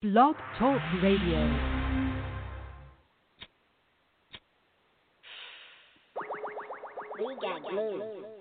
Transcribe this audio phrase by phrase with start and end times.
[0.00, 1.42] Blog Talk Radio.
[7.18, 8.37] We got.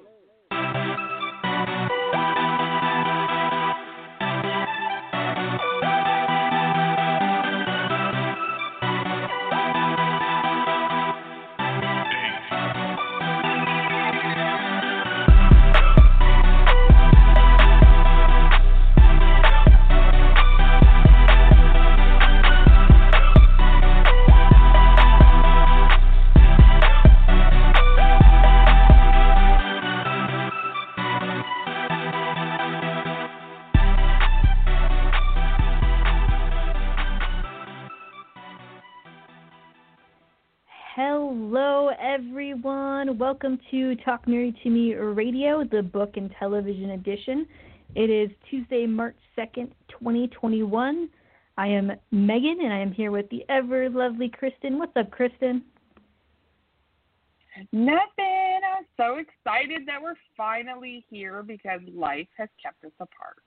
[43.07, 43.19] Everyone.
[43.19, 47.47] Welcome to Talk Nerdy to Me Radio, the book and television edition.
[47.95, 51.09] It is Tuesday, March 2nd, 2021.
[51.57, 54.77] I am Megan, and I am here with the ever lovely Kristen.
[54.77, 55.63] What's up, Kristen?
[57.71, 58.59] Nothing.
[58.75, 63.43] I'm so excited that we're finally here because life has kept us apart.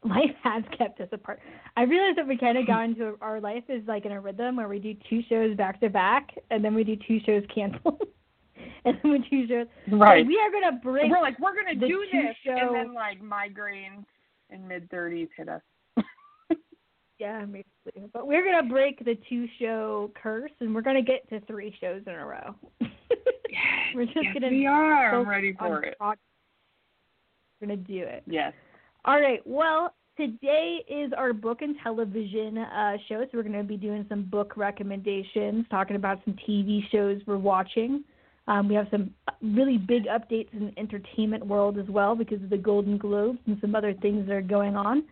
[0.04, 1.40] Life has kept us apart.
[1.76, 4.56] I realized that we kind of got into our life is like in a rhythm
[4.56, 8.00] where we do two shows back to back, and then we do two shows canceled,
[8.86, 9.66] and then we do two shows.
[9.92, 10.24] Right.
[10.24, 11.10] So we are gonna break.
[11.10, 14.06] We're like, we're gonna do this, show- and then like migraines
[14.48, 15.62] in mid thirties hit us.
[17.18, 18.08] Yeah, basically.
[18.14, 22.00] But we're gonna break the two show curse and we're gonna get to three shows
[22.06, 22.54] in a row.
[23.94, 25.20] we're just yes, gonna we are.
[25.20, 25.98] I'm ready for it.
[26.00, 26.16] We're
[27.60, 28.22] gonna do it.
[28.26, 28.54] Yes.
[29.06, 29.40] All right.
[29.46, 34.24] Well, today is our book and television uh, show, so we're gonna be doing some
[34.24, 38.04] book recommendations, talking about some TV shows we're watching.
[38.46, 42.50] Um, we have some really big updates in the entertainment world as well because of
[42.50, 45.04] the Golden Globes and some other things that are going on.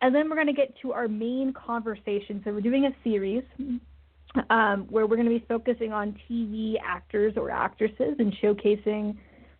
[0.00, 2.40] And then we're going to get to our main conversation.
[2.44, 3.42] So we're doing a series
[4.50, 9.16] um, where we're going to be focusing on TV actors or actresses and showcasing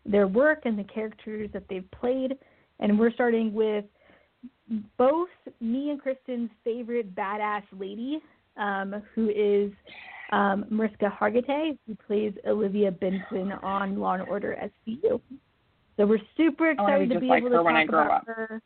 [0.06, 2.38] their work and the characters that they've played.
[2.80, 3.84] And we're starting with
[4.96, 5.28] both
[5.60, 8.20] me and Kristen's favorite badass lady,
[8.56, 9.72] um, who is
[10.32, 14.56] um, Mariska Hargitay, who plays Olivia Benson on Law and Order
[14.86, 15.20] SVU.
[15.96, 18.20] So we're super I excited to be like able to when I talk grow about
[18.20, 18.26] up.
[18.26, 18.62] her.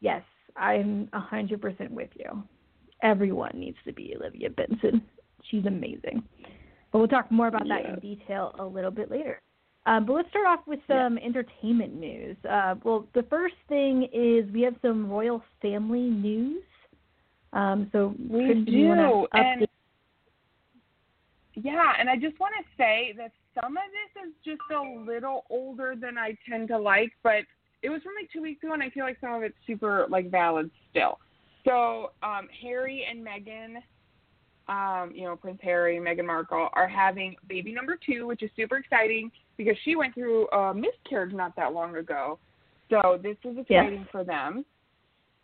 [0.00, 0.22] Yes,
[0.56, 2.42] I'm a hundred percent with you.
[3.02, 5.02] Everyone needs to be Olivia Benson.
[5.50, 6.22] She's amazing.
[6.90, 9.40] But we'll talk more about that in detail a little bit later.
[9.86, 12.36] Um, but let's start off with some entertainment news.
[12.48, 16.62] Uh, well, the first thing is we have some royal family news.
[17.52, 19.66] Um, so We Kristen, do, and
[21.54, 25.44] yeah, and I just want to say that some of this is just a little
[25.50, 27.42] older than I tend to like, but
[27.82, 30.06] it was from like two weeks ago, and I feel like some of it's super
[30.08, 31.18] like valid still.
[31.64, 33.76] So um, Harry and Meghan,
[34.68, 38.50] um, you know Prince Harry and Meghan Markle are having baby number two, which is
[38.54, 42.38] super exciting because she went through a miscarriage not that long ago.
[42.88, 44.64] So this is exciting for them.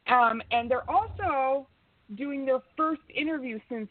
[0.06, 1.68] Um, and they're also
[2.14, 3.90] doing their first interview since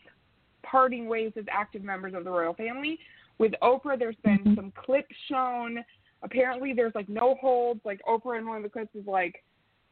[0.63, 2.97] parting ways as active members of the royal family.
[3.37, 4.55] With Oprah, there's been Mhm.
[4.55, 5.85] some clips shown.
[6.23, 7.85] Apparently, there's like no holds.
[7.85, 9.43] Like Oprah in one of the clips is like,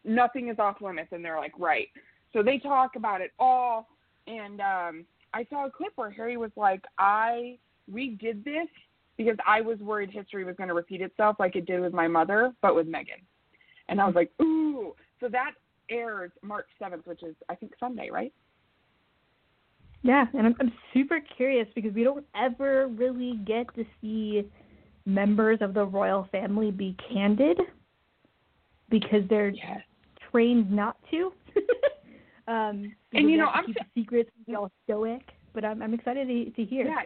[0.03, 1.89] nothing is off limits, and they're like, right.
[2.31, 3.87] So they talk about it all.
[4.25, 7.59] And um, I saw a clip where Harry was like, I
[7.91, 8.67] redid this
[9.17, 12.07] because I was worried history was going to repeat itself like it did with my
[12.07, 13.21] mother, but with Meghan.
[13.89, 14.95] And I was like, ooh.
[15.19, 15.51] So that
[15.89, 18.33] airs March 7th, which is, I think, Sunday, right?
[20.01, 24.49] Yeah, and I'm, I'm super curious because we don't ever really get to see
[25.05, 27.57] members of the royal family be candid
[28.89, 29.81] because they're Yes.
[30.29, 31.31] trained not to.
[32.51, 35.21] um, And, you know, I'm secrets, be all stoic.
[35.53, 36.87] But I'm I'm excited to, to hear.
[36.87, 37.03] Yeah.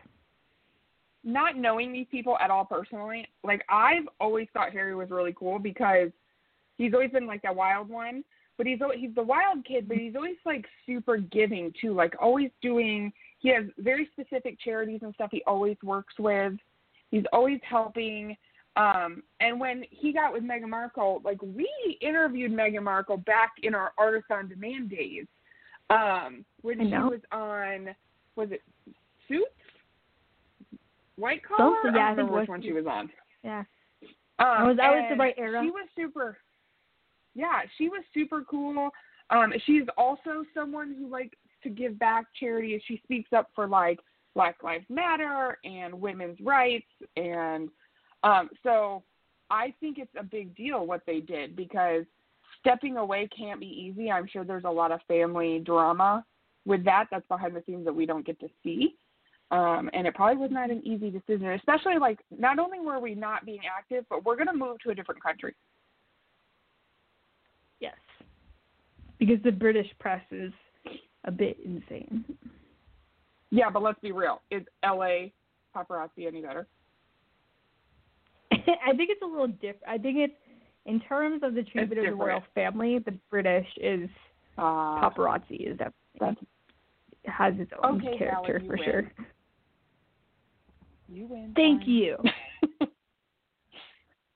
[1.27, 5.59] Not knowing these people at all personally, like I've always thought Harry was really cool
[5.59, 6.09] because
[6.77, 8.23] he's always been like a wild one,
[8.57, 12.49] but he's he's the wild kid, but he's always like super giving too, like always
[12.61, 13.11] doing.
[13.39, 16.53] He has very specific charities and stuff he always works with.
[17.11, 18.37] He's always helping.
[18.77, 21.69] Um, and when he got with Meghan Markle, like we
[22.01, 25.25] interviewed Meghan Markle back in our Artist on Demand days,
[25.89, 27.95] um, when she was on,
[28.37, 28.61] was it
[29.27, 29.45] Suits?
[31.17, 31.75] White Collar?
[31.83, 33.09] Both, yeah, I think remember which one she was on.
[33.43, 33.63] Yeah.
[34.39, 35.61] Um, was- that was the right era.
[35.63, 36.37] She was super.
[37.33, 38.89] Yeah, she was super cool.
[39.29, 42.81] Um, she's also someone who likes to give back charity.
[42.87, 43.99] She speaks up for like
[44.35, 47.69] Black Lives Matter and women's rights, and
[48.23, 49.03] um, so
[49.49, 52.05] I think it's a big deal what they did because
[52.59, 54.09] stepping away can't be easy.
[54.11, 56.25] I'm sure there's a lot of family drama
[56.65, 57.05] with that.
[57.11, 58.95] That's behind the scenes that we don't get to see.
[59.49, 63.15] Um, and it probably was not an easy decision, especially like not only were we
[63.15, 65.55] not being active, but we're going to move to a different country.
[67.79, 67.95] Yes.
[69.19, 70.51] Because the British press is
[71.25, 72.25] a bit insane.
[73.49, 74.41] Yeah, but let's be real.
[74.51, 75.29] Is LA
[75.75, 76.67] paparazzi any better?
[78.51, 79.83] I think it's a little different.
[79.87, 80.33] I think it's
[80.85, 84.09] in terms of the treatment of the royal family, the British is
[84.57, 84.61] uh,
[85.09, 86.35] paparazzi is that that
[87.25, 89.11] has its own Okay, character Valerie, for you sure.
[91.09, 91.53] You win.
[91.55, 91.89] Thank fine.
[91.89, 92.17] you.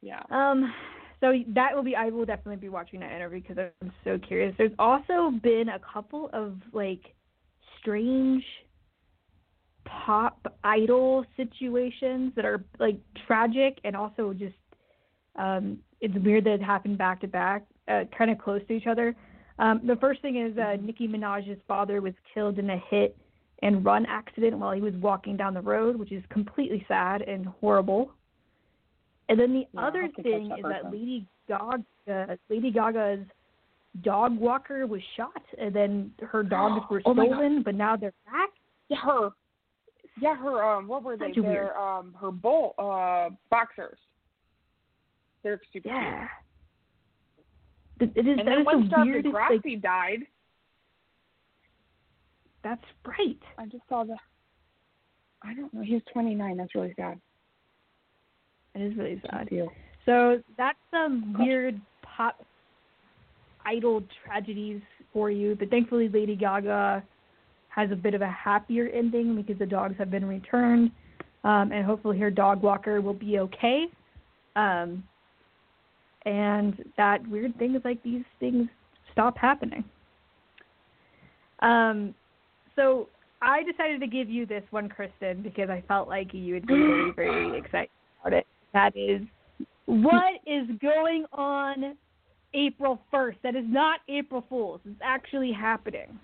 [0.02, 0.24] yeah.
[0.30, 0.74] Um,
[1.20, 1.96] so that will be.
[1.96, 4.56] I will definitely be watching that interview because I'm so curious.
[4.58, 7.14] There's also been a couple of like
[7.80, 8.44] strange
[9.86, 14.56] pop idol situations that are like tragic and also just
[15.38, 18.88] um it's weird that it happened back to back, uh, kind of close to each
[18.88, 19.16] other.
[19.60, 23.16] Um, the first thing is uh, Nicki Minaj's father was killed in a hit
[23.62, 27.46] and run accident while he was walking down the road, which is completely sad and
[27.46, 28.12] horrible.
[29.30, 30.92] And then the Yeah, other have to catch thing that is that.
[30.92, 33.26] Lady Gaga, Lady Gaga's
[34.04, 38.50] dog walker was shot, and then her dogs were Oh stolen, but now they're back.
[38.90, 39.30] Yeah, her.
[40.20, 40.64] Yeah, her.
[40.64, 41.32] Um, what were they?
[41.34, 43.98] They're um, her bull uh boxers.
[45.44, 45.96] They're super cute.
[45.96, 46.28] Yeah.
[48.00, 49.34] It it is And that then is when the Star weirdest.
[49.34, 50.20] Degrassi Like, died,
[52.64, 53.40] that's right.
[53.58, 54.16] I just saw the.
[55.44, 55.82] I don't know.
[55.82, 56.58] He was 29.
[56.58, 57.20] That's really sad.
[58.76, 59.50] It is really sad.
[60.06, 62.44] So that's some weird pop
[63.66, 64.82] idol tragedies
[65.14, 67.04] for you, but thankfully Lady Gaga
[67.70, 70.92] has a bit of a happier ending because the dogs have been returned,
[71.44, 73.86] um, and hopefully her dog walker will be okay.
[74.56, 75.04] Um,
[76.26, 78.68] and that weird things like these things
[79.12, 79.84] stop happening.
[81.60, 82.14] Um,
[82.82, 83.08] so
[83.42, 86.74] I decided to give you this one, Kristen, because I felt like you would be
[86.74, 87.90] very, very excited
[88.22, 88.48] about it.
[88.74, 89.22] That is,
[89.86, 91.96] what is going on
[92.54, 93.36] April 1st?
[93.44, 94.82] That is not April Fool's.
[94.86, 96.20] It's actually happening.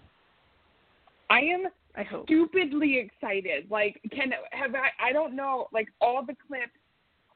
[1.29, 1.65] I am
[1.95, 2.25] I hope.
[2.25, 3.69] stupidly excited.
[3.69, 5.09] Like, can have I?
[5.09, 5.67] I don't know.
[5.73, 6.71] Like all the clips,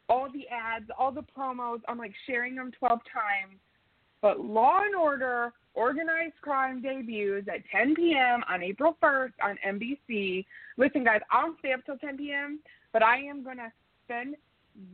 [0.07, 1.81] all the ads, all the promos.
[1.89, 3.59] I'm like sharing them 12 times.
[4.21, 8.43] But Law and Order Organized Crime debuts at 10 p.m.
[8.49, 10.45] on April 1st on NBC.
[10.77, 12.59] Listen, guys, I'll stay up till 10 p.m.
[12.93, 13.71] But I am gonna
[14.05, 14.35] spend.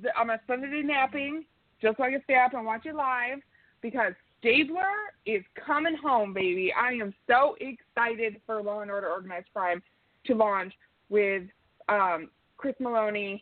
[0.02, 1.46] The, I'm gonna spend the day napping
[1.82, 3.40] just so I can stay up and watch it live
[3.82, 4.82] because Stabler
[5.26, 6.72] is coming home, baby.
[6.74, 9.82] I am so excited for Law and Order Organized Crime
[10.26, 10.74] to launch
[11.10, 11.44] with
[11.90, 13.42] um, Chris Meloni,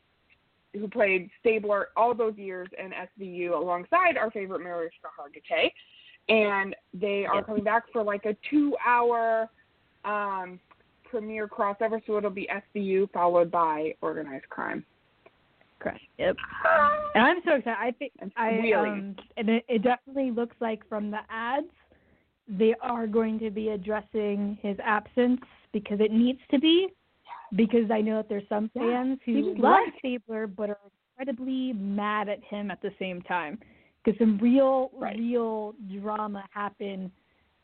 [0.78, 5.72] who played Stabler all those years in SVU alongside our favorite Mariska Hargitay.
[6.28, 7.46] And they are Yep.
[7.46, 9.50] coming back for like a two hour
[10.04, 10.60] um,
[11.04, 14.86] premiere crossover, so it'll be SVU followed by Organized Crime.
[15.80, 16.02] Correct.
[16.18, 16.36] Yep.
[17.16, 17.78] And I'm so excited.
[17.80, 21.68] I think I really um and it, it definitely looks like from the ads
[22.48, 25.42] they are going to be addressing his absence
[25.74, 26.88] because it needs to be
[27.56, 29.80] because I know that there's some fans he who love.
[30.00, 30.80] Stabler but are
[31.18, 33.60] incredibly mad at him at the same time
[34.04, 35.18] because some real Right.
[35.18, 37.12] real drama happened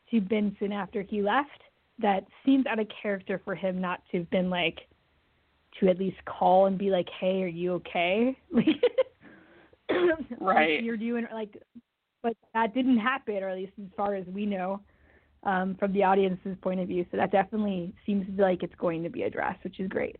[0.10, 1.62] to Benson after he left
[2.00, 4.80] that seems out of character for him not to have been like
[5.80, 8.68] to at least call and be like, "Hey, are you okay?" Like,
[10.40, 10.82] Right.
[10.84, 11.62] You're doing like,
[12.24, 14.80] but that didn't happen, or at least as far as we know,
[15.44, 17.06] um, from the audience's point of view.
[17.12, 20.18] So that definitely seems like it's going to be addressed, which is great.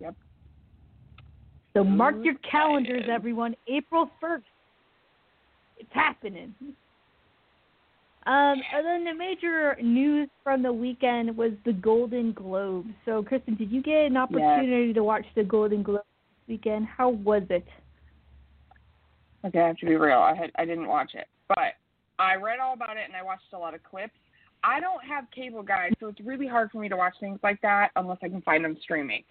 [0.00, 0.14] Yep.
[1.74, 3.54] So mark your calendars, everyone.
[3.68, 4.44] April first.
[5.78, 6.54] It's happening.
[8.26, 12.90] Um, and then the major news from the weekend was the Golden Globes.
[13.06, 16.86] So, Kristen, did you get an opportunity to watch the Golden Globes this weekend?
[16.86, 17.66] How was it?
[19.44, 20.18] Okay, I have to be real.
[20.18, 21.76] I had I didn't watch it, but
[22.20, 24.14] I read all about it and I watched a lot of clips.
[24.62, 27.60] I don't have cable, guys, so it's really hard for me to watch things like
[27.62, 29.24] that unless I can find them streaming.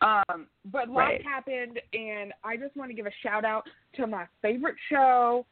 [0.00, 1.22] Um, but lots Right.
[1.22, 5.46] happened, and I just want to give a shout out to my favorite show,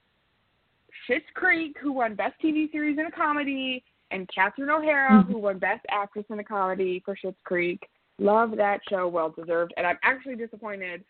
[1.06, 5.58] Schitt's Creek, who won Best TV Series in a Comedy, and Catherine O'Hara, who won
[5.58, 7.88] Best Actress in a Comedy for Schitt's Creek.
[8.18, 11.04] Love that show, well deserved, and I'm actually disappointed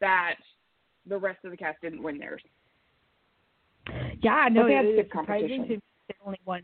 [0.00, 0.34] that
[1.06, 2.42] the rest of the cast didn't win theirs.
[4.22, 6.62] Yeah, no, had it was surprising to me they only won.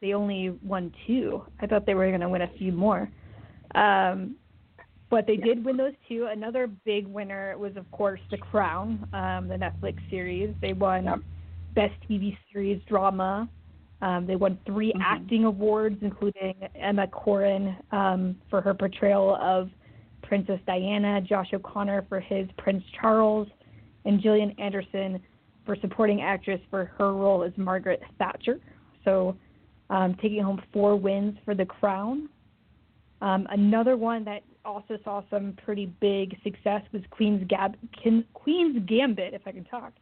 [0.00, 1.44] They only won two.
[1.60, 3.08] I thought they were going to win a few more.
[3.74, 4.36] Um,
[5.10, 5.44] but they Yeah.
[5.44, 6.26] did win those two.
[6.26, 10.54] Another big winner was, of course, The Crown, um, the Netflix series.
[10.60, 11.20] They won Yep.
[11.74, 13.48] Best TV Series Drama.
[14.00, 15.00] Um, they won 3 Mhm.
[15.02, 19.70] acting awards, including Emma Corrin um, for her portrayal of
[20.22, 23.48] Princess Diana, Josh O'Connor for his Prince Charles,
[24.04, 25.22] and Gillian Anderson
[25.64, 28.60] for supporting actress for her role as Margaret Thatcher.
[29.04, 29.36] So,
[29.90, 32.28] um, taking home four wins for The Crown.
[33.20, 37.76] Um, another one that also saw some pretty big success was Queen's, Gab-
[38.32, 39.92] Queen's Gambit, if I can talk,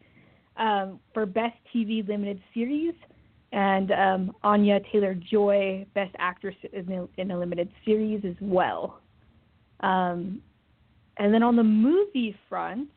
[0.57, 2.95] um, for Best TV Limited Series,
[3.53, 9.01] and um, Anya Taylor Joy, Best Actress in a, in a Limited Series as well.
[9.81, 10.41] Um,
[11.17, 12.89] and then on the movie front,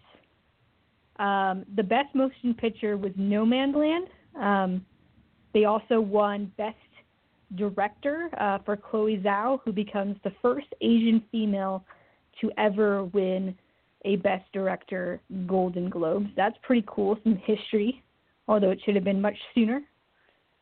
[1.20, 4.08] um, the Best Motion Picture was Nomadland.
[4.40, 4.86] Um,
[5.54, 6.78] they also won Best
[7.56, 11.86] Director uh, for Chloe Zhao, who becomes the first Asian female
[12.42, 13.56] to ever win
[14.06, 16.28] a Best Director Golden Globe.
[16.36, 18.04] That's pretty cool, some history,
[18.48, 19.82] although it should have been much sooner.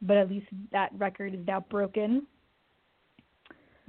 [0.01, 2.27] But at least that record is now broken.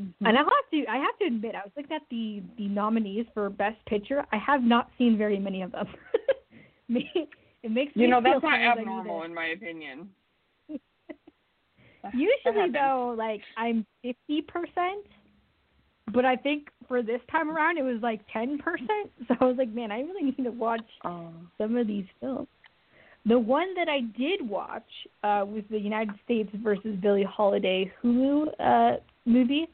[0.00, 0.26] Mm-hmm.
[0.26, 3.26] And I have to I have to admit, I was looking at the the nominees
[3.34, 4.24] for Best Picture.
[4.32, 5.86] I have not seen very many of them.
[7.62, 10.08] it makes me You know, that's not kind of like abnormal either- in my opinion.
[12.14, 15.06] Usually though, like I'm fifty percent,
[16.12, 19.10] but I think for this time around it was like ten percent.
[19.28, 21.28] So I was like, man, I really need to watch Oh.
[21.58, 22.48] some of these films.
[23.24, 24.82] The one that I did watch
[25.22, 28.96] uh, was the United States versus Billie Holiday Hulu uh,
[29.26, 29.68] movie,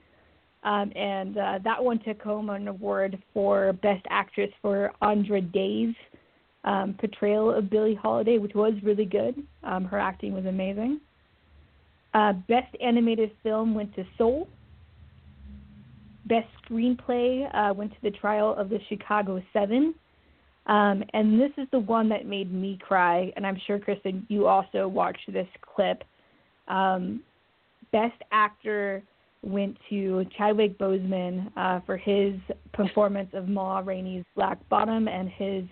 [0.64, 5.94] um, and uh, that one took home an award for Best Actress for Andra Day's
[6.64, 9.42] um, portrayal of Billie Holiday, which was really good.
[9.62, 11.00] Um, her acting was amazing.
[12.14, 14.48] Uh, Best Animated Film went to Soul.
[16.26, 19.94] Best Screenplay uh, went to The Trial of the Chicago Seven.
[20.66, 24.46] Um, and this is the one that made me cry, and I'm sure, Kristen, you
[24.46, 26.04] also watched this clip.
[26.68, 27.22] Um,
[27.90, 29.02] Best Actor
[29.42, 32.34] went to Chadwick Boseman uh, for his
[32.74, 35.64] performance of Ma Rainey's Black Bottom, and his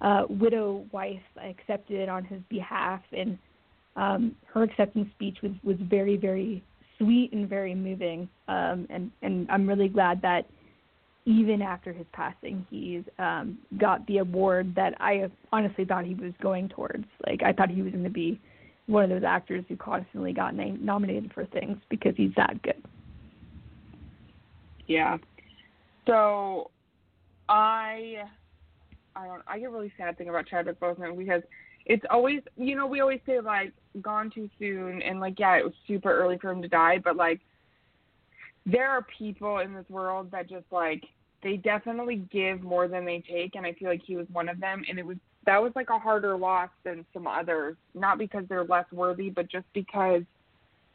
[0.00, 3.02] uh, widow wife accepted it on his behalf.
[3.12, 3.38] And
[3.96, 6.62] um, her acceptance speech was, was very, very
[6.98, 8.28] sweet and very moving.
[8.48, 10.46] Um, and, and I'm really glad that
[11.26, 16.32] even after his passing, he's um, got the award that I honestly thought he was
[16.42, 17.04] going towards.
[17.26, 18.40] Like I thought he was going to be
[18.86, 22.82] one of those actors who constantly got na- nominated for things because he's that good.
[24.86, 25.18] Yeah.
[26.06, 26.70] So
[27.48, 28.24] I
[29.20, 31.42] I don't I get really sad thinking about Chadwick Boseman because
[31.86, 35.64] it's always you know, we always say like gone too soon and like yeah, it
[35.64, 37.40] was super early for him to die, but like
[38.66, 41.04] there are people in this world that just like
[41.42, 44.60] they definitely give more than they take and I feel like he was one of
[44.60, 48.44] them and it was that was like a harder loss than some others, not because
[48.48, 50.22] they're less worthy, but just because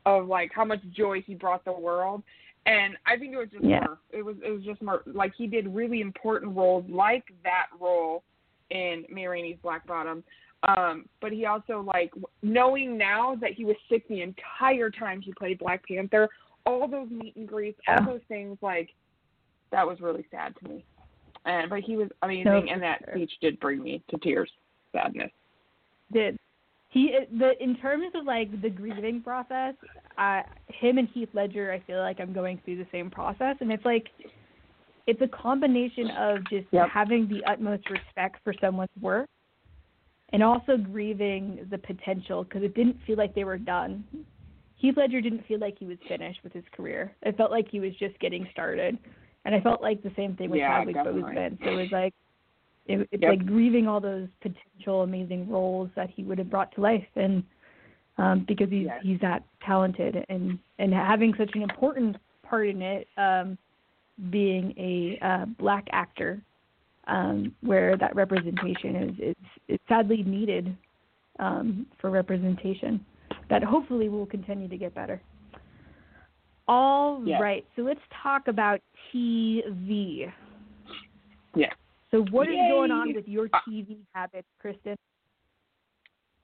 [0.05, 2.24] of like how much joy he brought the world.
[2.65, 3.81] And I think it was just Yeah.
[3.81, 3.98] more.
[4.12, 8.24] It was it was just more like he did really important roles like that role
[8.72, 10.24] in Ma Rainey's Black Bottom.
[10.63, 15.31] Um, but he also like knowing now that he was sick the entire time he
[15.34, 16.27] played Black Panther,
[16.65, 18.00] all those meet and greets, Yeah.
[18.00, 18.89] all those things like
[19.72, 20.84] that was really sad to me.
[21.45, 23.13] And but he was amazing, No, and that sure.
[23.13, 24.51] speech did bring me to tears,
[24.91, 25.31] sadness.
[26.12, 26.39] Did
[26.95, 29.75] he the in terms of like the grieving process?
[30.17, 33.69] Uh, him and Heath Ledger, I feel like I'm going through the same process, and
[33.69, 34.07] it's like
[35.05, 36.87] it's a combination of just Yep.
[36.89, 39.27] having the utmost respect for someone's work
[40.29, 44.03] and also grieving the potential because it didn't feel like they were done.
[44.77, 47.13] Heath Ledger didn't feel like he was finished with his career.
[47.23, 48.97] It felt like he was just getting started,
[49.43, 50.95] and I felt like the same thing with Yeah, Chadwick.
[50.95, 51.57] Boseman.
[51.61, 52.13] So it was like
[52.85, 53.29] it, it's Yep.
[53.29, 57.43] like grieving all those potential amazing roles that he would have brought to life, and
[58.17, 58.99] um, because he's Yes.
[59.03, 63.57] he's that talented and and having such an important part in it, um,
[64.29, 66.41] being a uh, black actor,
[67.07, 69.35] um, where that representation is is,
[69.67, 70.75] is sadly needed
[71.39, 73.03] um, for representation,
[73.49, 75.21] that hopefully will continue to get better.
[76.67, 77.71] All right, Yes.
[77.75, 78.79] so let's talk about
[79.13, 80.31] TV.
[81.55, 81.73] Yeah.
[82.15, 84.95] So what is going on with your TV habits, Kristen?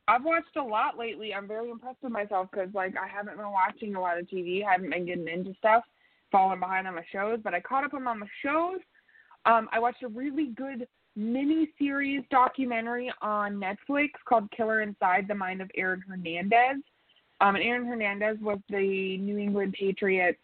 [0.06, 1.34] I've watched a lot lately.
[1.34, 4.66] I'm very impressed with myself because like I haven't been watching a lot of TV.
[4.66, 5.84] I haven't been getting into stuff,
[6.30, 7.40] falling behind on my shows.
[7.42, 8.82] But I caught up on my shows.
[9.46, 15.36] Um, I watched a really good mini series documentary on Netflix called Killer Inside the
[15.36, 16.84] Mind of Aaron Hernandez.
[17.40, 20.38] Um, and Aaron Hernandez was the New England Patriots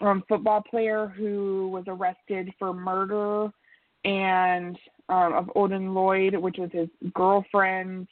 [0.00, 3.50] um, football player who was arrested for murder
[4.04, 4.78] and
[5.08, 8.08] um, of Odin Lloyd, which was his girlfriend's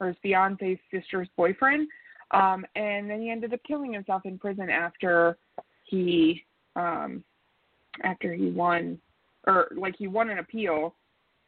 [0.00, 1.88] or his fiance's sister's boyfriend.
[2.32, 5.38] Um, and then he ended up killing himself in prison after
[5.84, 7.24] he um,
[8.02, 8.98] after he won
[9.46, 10.94] or like he won an appeal,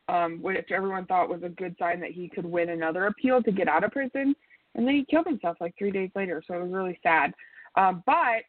[0.09, 3.53] um, which everyone thought was a good sign that he could win another appeal to
[3.53, 4.35] get out of prison.
[4.75, 7.35] And then he killed himself like three days later, so it was really sad.
[7.77, 8.45] Um, but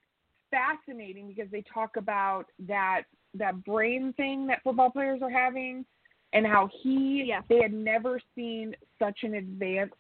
[0.52, 3.04] fascinating because they talk about that
[3.36, 5.86] that brain thing that football players are having
[6.34, 7.42] and how he Yeah.
[7.50, 9.94] they had never seen such an advance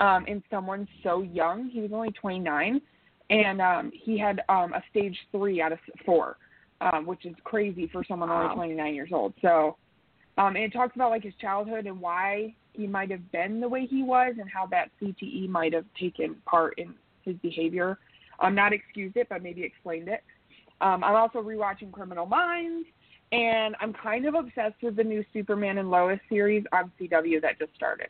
[0.00, 1.68] um, in someone so young.
[1.68, 2.80] He was only 29,
[3.30, 6.36] and um, he had um, a stage three out of four,
[6.80, 8.42] um, which is crazy for someone Wow.
[8.42, 9.32] only 29 years old.
[9.40, 9.76] So,
[10.38, 13.68] um, and it talks about like his childhood and why he might have been the
[13.68, 17.98] way he was, and how that CTE might have taken part in his behavior.
[18.40, 20.24] Um, not excused it, but maybe explained it.
[20.82, 22.86] Um, I'm also rewatching Criminal Minds,
[23.30, 27.58] and I'm kind of obsessed with the new Superman and Lois series on CW that
[27.58, 28.08] just started.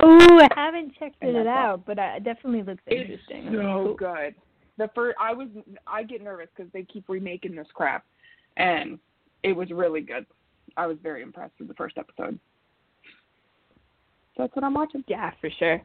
[0.00, 1.48] Oh, I haven't checked it all.
[1.48, 3.46] out, but it definitely looks interesting.
[3.46, 4.34] It's so good.
[4.76, 5.48] The first, I was,
[5.86, 8.04] I get nervous because they keep remaking this crap,
[8.56, 8.98] and
[9.44, 10.26] it was really good.
[10.76, 12.38] I was very impressed with the first episode.
[14.34, 15.04] So that's what I'm watching.
[15.06, 15.80] Yeah, for sure.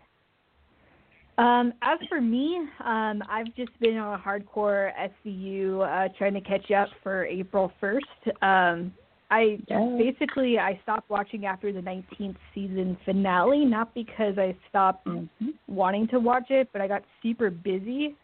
[1.37, 4.91] Um, as for me, um, I've just been on a hardcore
[5.25, 8.01] SVU uh, trying to catch up for April 1st.
[8.41, 8.93] Um,
[9.29, 9.81] I Yes.
[9.97, 15.49] basically I stopped watching after the 19th season finale, not because I stopped Mm-hmm.
[15.67, 18.15] wanting to watch it, but I got super busy.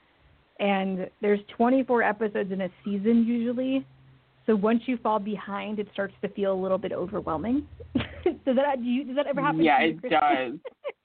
[0.59, 3.85] And there's 24 episodes in a season usually,
[4.45, 7.63] so once you fall behind, it starts to feel a little bit overwhelming.
[7.95, 9.63] does that do you, does that ever happen?
[9.63, 10.53] Yeah, to you, it does.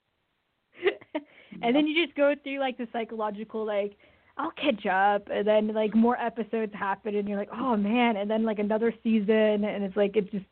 [1.61, 3.97] and then you just go through like the psychological like
[4.37, 8.29] I'll catch up, and then like more episodes happen, and you're like, oh man, and
[8.29, 10.45] then like another season, and it's like it just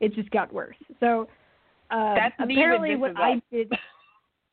[0.00, 0.76] it just got worse.
[1.00, 1.28] So
[1.92, 3.70] um, That's apparently what I did,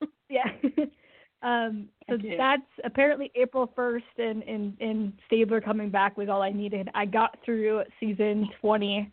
[0.29, 0.43] yeah.
[1.41, 6.51] um, so that's apparently April first, and and and Stabler coming back was all I
[6.51, 6.89] needed.
[6.93, 9.09] I got through season twenty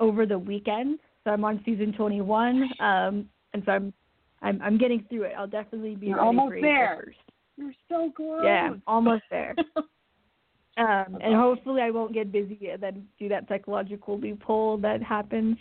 [0.00, 3.92] over the weekend, so I'm on season twenty one, um, and so I'm
[4.42, 5.32] I'm I'm getting through it.
[5.38, 7.04] I'll definitely be You're almost there.
[7.06, 7.32] 1st.
[7.56, 8.42] You're so close.
[8.44, 9.54] Yeah, I'm almost there.
[10.78, 15.58] Um, and hopefully I won't get busy and then do that psychological loophole that happens.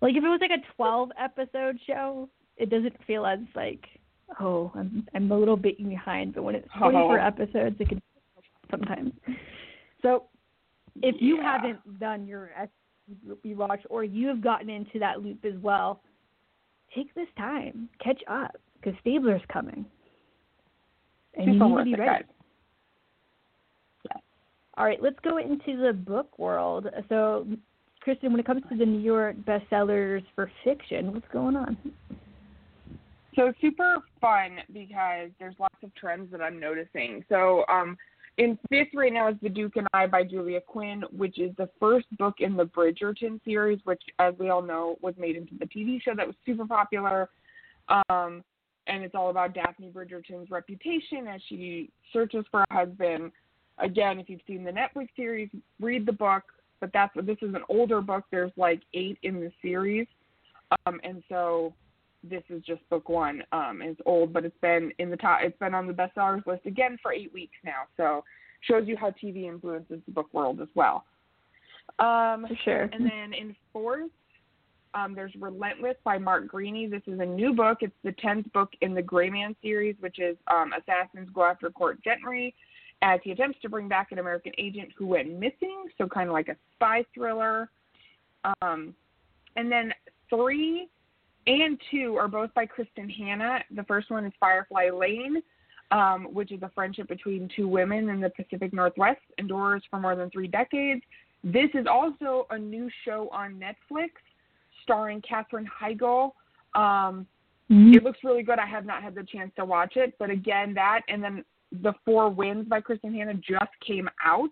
[0.00, 3.84] Like if it was like a 12 episode show, it doesn't feel as like,
[4.40, 6.34] oh, I'm I'm a little bit behind.
[6.34, 7.22] But when it's 24 Oh.
[7.22, 8.00] episodes, it can
[8.70, 9.12] sometimes.
[10.00, 10.24] So
[11.02, 15.54] if you haven't done your SB watch or you have gotten into that loop as
[15.60, 16.00] well,
[16.94, 19.84] take this time, catch up because Stabler's coming.
[21.34, 22.24] And you need to be it, ready.
[22.24, 22.32] guys.
[24.78, 26.86] All right, let's go into the book world.
[27.08, 27.46] So,
[28.00, 31.78] Kristen, when it comes to the New York bestsellers for fiction, what's going on?
[33.34, 37.24] So super fun because there's lots of trends that I'm noticing.
[37.28, 37.96] So um,
[38.38, 41.68] in fifth right now is The Duke and I by Julia Quinn, which is the
[41.80, 45.66] first book in the Bridgerton series, which, as we all know, was made into the
[45.66, 47.30] TV show that was super popular.
[47.88, 48.44] Um,
[48.86, 53.32] and it's all about Daphne Bridgerton's reputation as she searches for a husband.
[53.78, 55.48] Again, if you've seen the Netflix series,
[55.80, 56.44] read the book.
[56.78, 58.24] But that's this is an older book.
[58.30, 60.06] There's like eight in the series,
[60.84, 61.72] um, and so
[62.28, 63.42] this is just book one.
[63.52, 65.40] Um, it's old, but it's been in the top.
[65.42, 67.82] It's been on the bestsellers list again for eight weeks now.
[67.96, 68.24] So
[68.62, 71.04] shows you how TV influences the book world as well.
[71.98, 72.82] Um, For sure.
[72.92, 74.10] and then in fourth,
[74.94, 76.90] um, there's Relentless by Mark Greaney.
[76.90, 77.78] This is a new book.
[77.80, 81.70] It's the tenth book in the Gray Man series, which is um, assassins go after
[81.70, 82.54] Court Gentry
[83.02, 85.84] as he attempts to bring back an American agent who went missing.
[85.98, 87.68] So kind of like a spy thriller.
[88.62, 88.94] Um,
[89.56, 89.92] and then
[90.30, 90.88] three
[91.46, 93.60] and two are both by Kristin Hannah.
[93.74, 95.42] The first one is Firefly Lane,
[95.90, 100.16] um, which is a friendship between two women in the Pacific Northwest, endures for more
[100.16, 101.02] than three decades.
[101.44, 104.10] This is also a new show on Netflix
[104.82, 106.32] starring Katherine Heigl.
[106.74, 107.26] Um,
[107.68, 108.58] it looks really good.
[108.58, 111.44] I have not had the chance to watch it, but again, that and then
[111.82, 114.50] the Four Winds by Kristin Hannah just came out,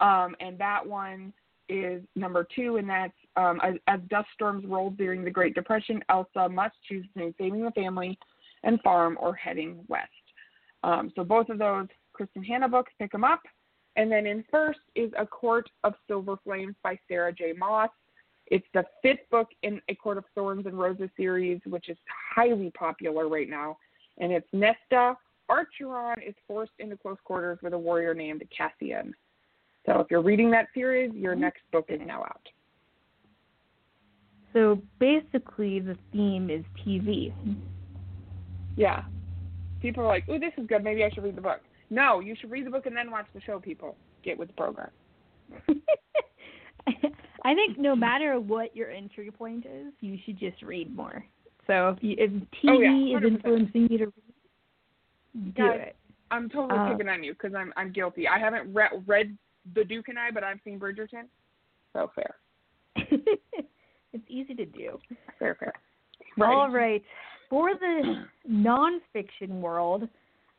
[0.00, 1.32] um, and that one
[1.68, 6.02] is number two, and that's um, as, as dust storms rolled during the Great Depression,
[6.08, 8.18] Elsa must choose between saving the family
[8.64, 10.08] and farm or heading west.
[10.82, 11.86] Um, so both of those
[12.18, 13.42] Kristin Hannah books, pick them up.
[13.96, 17.52] And then in first is A Court of Silver Flames by Sarah J.
[17.52, 17.90] Maas.
[18.46, 21.98] It's the fifth book in A Court of Thorns and Roses series, which is
[22.34, 23.76] highly popular right now.
[24.18, 25.16] And it's Nesta
[25.50, 29.14] Archeron is forced into close quarters with a warrior named Cassian.
[29.88, 32.46] So if you're reading that series, your next book is now out.
[34.52, 37.32] So basically, the theme is TV.
[38.76, 39.04] Yeah.
[39.80, 40.84] People are like, oh, this is good.
[40.84, 43.26] Maybe I should read the book." No, you should read the book and then watch
[43.34, 43.58] the show.
[43.58, 44.90] People get with the program.
[47.44, 51.24] I think no matter what your entry point is, you should just read more.
[51.66, 55.96] So if, you, if TV Oh, yeah, is influencing you to read, do Guys, it.
[56.30, 58.28] I'm totally Uh, picking on you because I'm I'm guilty.
[58.28, 59.38] I haven't re- read
[59.74, 61.24] The Duke and I, but I've seen Bridgerton.
[61.92, 62.36] So fair,
[62.96, 64.98] it's easy to do.
[65.38, 65.72] fair, fair.
[66.40, 67.02] All right.
[67.50, 70.06] For the nonfiction world,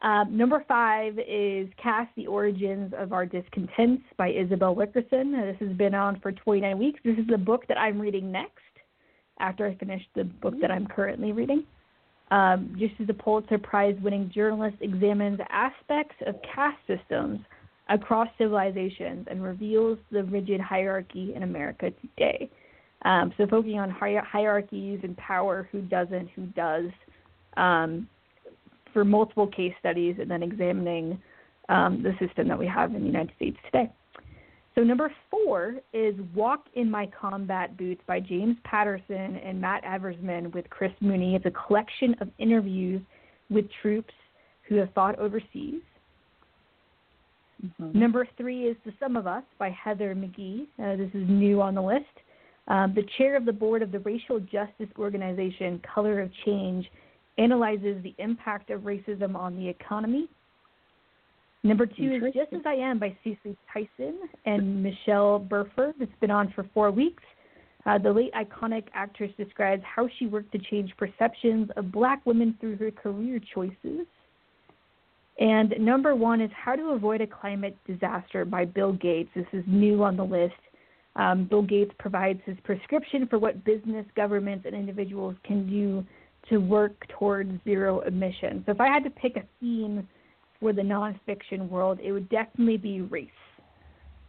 [0.01, 5.35] um, number five is Caste the Origins of Our Discontents by Isabel Wilkerson.
[5.35, 6.99] Uh, This has been on for 29 weeks.
[7.03, 8.53] This is the book that I'm reading next
[9.39, 11.63] after I finish the book that I'm currently reading.
[12.31, 17.39] Um, just as the Pulitzer Prize winning journalist examines aspects of caste systems
[17.89, 22.49] across civilizations and reveals the rigid hierarchy in America today.
[23.03, 26.89] Um, so focusing on hier- hierarchies and power, who doesn't, who does,
[27.57, 28.07] um,
[28.93, 31.19] for multiple case studies, and then examining
[31.69, 33.91] um, the system that we have in the United States today.
[34.75, 40.53] So number four is "Walk in My Combat Boots" by James Patterson and Matt Eversmann
[40.53, 41.35] with Chris Mooney.
[41.35, 43.01] It's a collection of interviews
[43.49, 44.13] with troops
[44.67, 45.81] who have fought overseas.
[47.65, 47.99] Mm-hmm.
[47.99, 50.67] Number three is The Sum of Us by Heather McGhee.
[50.81, 52.05] Uh, this is new on the list.
[52.67, 56.85] Um, the chair of the board of the racial justice organization Color of Change
[57.37, 60.29] analyzes the impact of racism on the economy.
[61.63, 65.95] Number two is Just As I Am by Cicely Tyson and Michelle Burford.
[65.99, 67.23] It's been on for four weeks.
[67.85, 72.55] Uh, the late iconic actress describes how she worked to change perceptions of black women
[72.61, 74.05] through her career choices.
[75.39, 79.29] And number one is How to Avoid a Climate Disaster by Bill Gates.
[79.33, 80.53] This is new on the list.
[81.15, 86.05] Um, Bill Gates provides his prescription for what business, governments, and individuals can do
[86.49, 88.63] to work towards zero emissions.
[88.65, 90.07] So if I had to pick a theme
[90.59, 93.29] for the nonfiction world, it would definitely be race.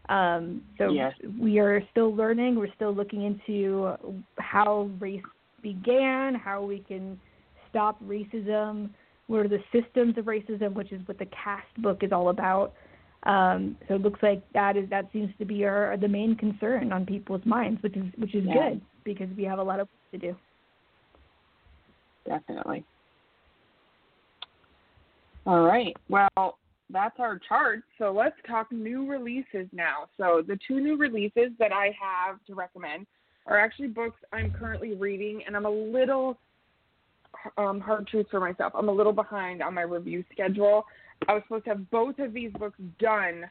[0.09, 1.15] Um, so Yes.
[1.39, 2.57] we are still learning.
[2.57, 3.97] We're still looking into
[4.39, 5.23] how race
[5.61, 7.21] began, how we can
[7.69, 8.91] stop racism,
[9.31, 12.73] what are the systems of racism, which is what the caste book is all about.
[13.23, 16.93] Um, so it looks like that is that seems to be our the main concern
[16.93, 18.71] on people's minds, which is which is Yeah.
[18.71, 20.37] good because we have a lot of work to do.
[22.27, 22.85] Definitely.
[25.47, 25.97] All right.
[26.09, 26.59] Well,
[26.91, 27.85] that's our chart.
[27.99, 30.09] So let's talk new releases now.
[30.17, 33.07] So the two new releases that I have to recommend
[33.47, 36.37] are actually books I'm currently reading, and I'm a little
[37.57, 38.73] um, hard truth for myself.
[38.75, 40.85] I'm a little behind on my review schedule.
[41.29, 43.45] I was supposed to have both of these books done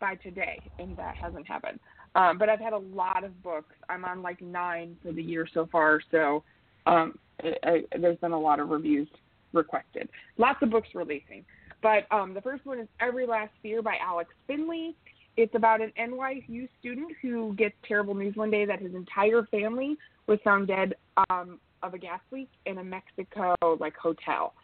[0.00, 1.78] by today, and that hasn't happened.
[2.14, 3.74] Um, but I've had a lot of books.
[3.88, 6.42] I'm on like nine for the year so far, so
[6.86, 9.08] um, I, there's been a lot of reviews
[9.52, 10.08] requested.
[10.38, 11.44] Lots of books releasing.
[11.82, 14.94] But um, the first one is Every Last Fear by Alex Finlay.
[15.36, 19.96] It's about an NYU student who gets terrible news one day that his entire family
[20.26, 20.94] was found dead
[21.30, 24.54] um, of a gas leak in a Mexico like hotel.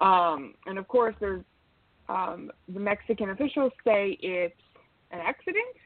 [0.00, 1.42] Um, and of course, there's
[2.08, 4.54] um, the Mexican officials say it's
[5.10, 5.76] an accident,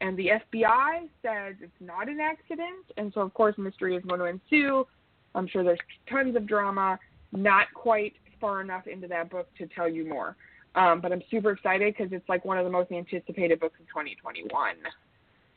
[0.00, 2.84] and the FBI says it's not an accident.
[2.96, 4.86] And so, of course, mystery is going to ensue.
[5.34, 5.78] I'm sure there's
[6.08, 6.98] tons of drama.
[7.32, 10.36] Not quite far enough into that book to tell you more.
[10.74, 13.86] Um, but I'm super excited because it's like one of the most anticipated books of
[13.88, 14.74] 2021.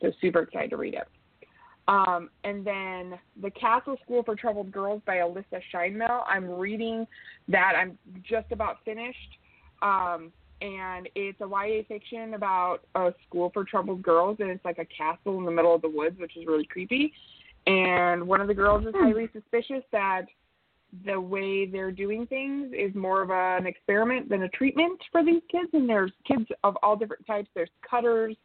[0.00, 1.06] So super excited to read it.
[1.88, 6.22] Um, and then The Castle School for Troubled Girls by Alyssa Sheinmel.
[6.28, 7.06] I'm reading
[7.48, 7.72] that.
[7.76, 9.38] I'm just about finished.
[9.82, 14.78] Um, and it's a YA fiction about a school for troubled girls, and it's like
[14.78, 17.12] a castle in the middle of the woods, which is really creepy.
[17.66, 20.26] And one of the girls is highly suspicious that
[21.04, 25.42] the way they're doing things is more of an experiment than a treatment for these
[25.50, 25.68] kids.
[25.72, 27.48] And there's kids of all different types.
[27.54, 28.36] There's cutters,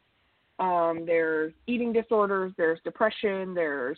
[0.59, 3.97] um, there's eating disorders, there's depression, there's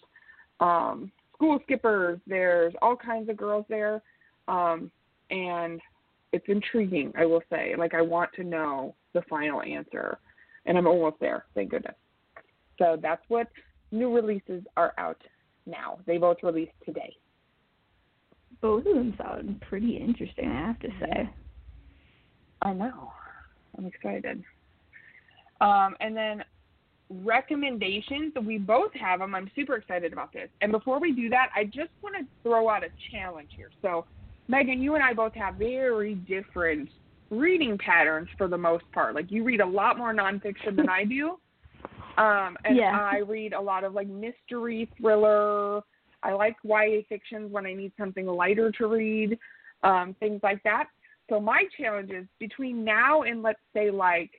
[0.59, 4.01] um, school skippers, there's all kinds of girls there.
[4.47, 4.91] Um,
[5.29, 5.79] and
[6.33, 7.75] it's intriguing, I will say.
[7.77, 10.17] Like, I want to know the final answer.
[10.65, 11.95] And I'm almost there, thank goodness.
[12.77, 13.47] So that's what
[13.91, 15.21] new releases are out
[15.65, 15.99] now.
[16.05, 17.15] They both released today.
[18.61, 21.29] Both of them sound pretty interesting, I have to say.
[22.61, 23.11] I know.
[23.77, 24.43] I'm excited.
[25.61, 26.43] Um, and then
[27.09, 28.33] recommendations.
[28.45, 29.33] We both have them.
[29.33, 30.49] I'm super excited about this.
[30.61, 33.69] And before we do that, I just want to throw out a challenge here.
[33.81, 34.05] So,
[34.47, 36.89] Megan, you and I both have very different
[37.29, 39.15] reading patterns for the most part.
[39.15, 41.37] Like you read a lot more nonfiction than I do.
[42.17, 42.97] Um, and Yeah.
[42.99, 45.83] I read a lot of like mystery thriller.
[46.23, 49.37] I like YA fictions when I need something lighter to read,
[49.83, 50.87] um, things like that.
[51.29, 54.31] So my challenge is between now and let's say like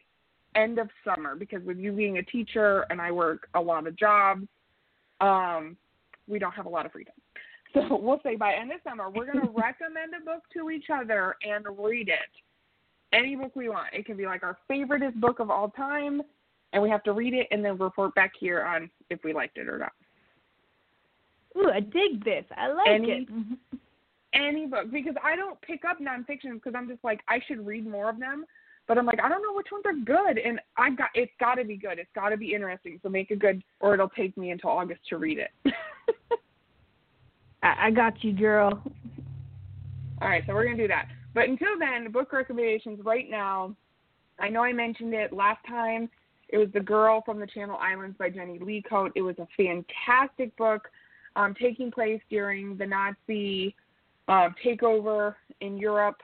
[0.58, 3.96] end of summer, because with you being a teacher and I work a lot of
[3.96, 4.46] jobs,
[5.20, 5.76] um,
[6.26, 7.14] we don't have a lot of freedom.
[7.74, 10.86] So we'll say by end of summer, we're going to recommend a book to each
[10.90, 12.30] other and read it.
[13.12, 13.88] Any book we want.
[13.92, 16.22] It can be like our favoriteest book of all time,
[16.72, 19.58] and we have to read it and then report back here on if we liked
[19.58, 19.92] it or not.
[21.58, 22.44] Ooh, I dig this.
[22.56, 23.28] I like Any- it.
[24.34, 27.86] Any book because I don't pick up nonfiction because I'm just like I should read
[27.86, 28.44] more of them,
[28.88, 31.56] but I'm like I don't know which ones are good, and I got it's got
[31.56, 31.98] to be good.
[31.98, 32.98] It's got to be interesting.
[33.02, 35.50] So make a good, or it'll take me until August to read it.
[37.62, 38.82] I, I got you, girl.
[40.20, 41.06] All right, so we're gonna do that.
[41.34, 43.76] But until then, book recommendations right now.
[44.40, 46.08] I know I mentioned it last time.
[46.48, 49.12] It was The Girl from the Channel Islands by Jenny Lecoat.
[49.14, 50.88] It was a fantastic book,
[51.36, 53.74] um, taking place during the Nazi
[54.28, 56.16] uh, takeover in Europe.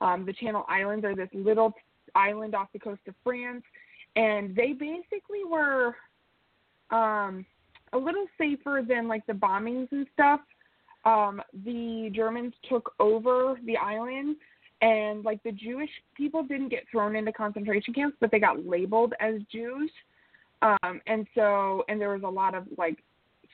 [0.00, 1.74] Um, the Channel Islands are this little
[2.16, 3.62] island off the coast of France,
[4.16, 5.94] and they basically were
[6.90, 7.44] um,
[7.92, 10.40] a little safer than like the bombings and stuff
[11.06, 14.36] um, the Germans took over the island,
[14.82, 19.14] and like the Jewish people didn't get thrown into concentration camps, but they got labeled
[19.20, 19.90] as Jews.
[20.62, 22.98] Um, and so, and there was a lot of like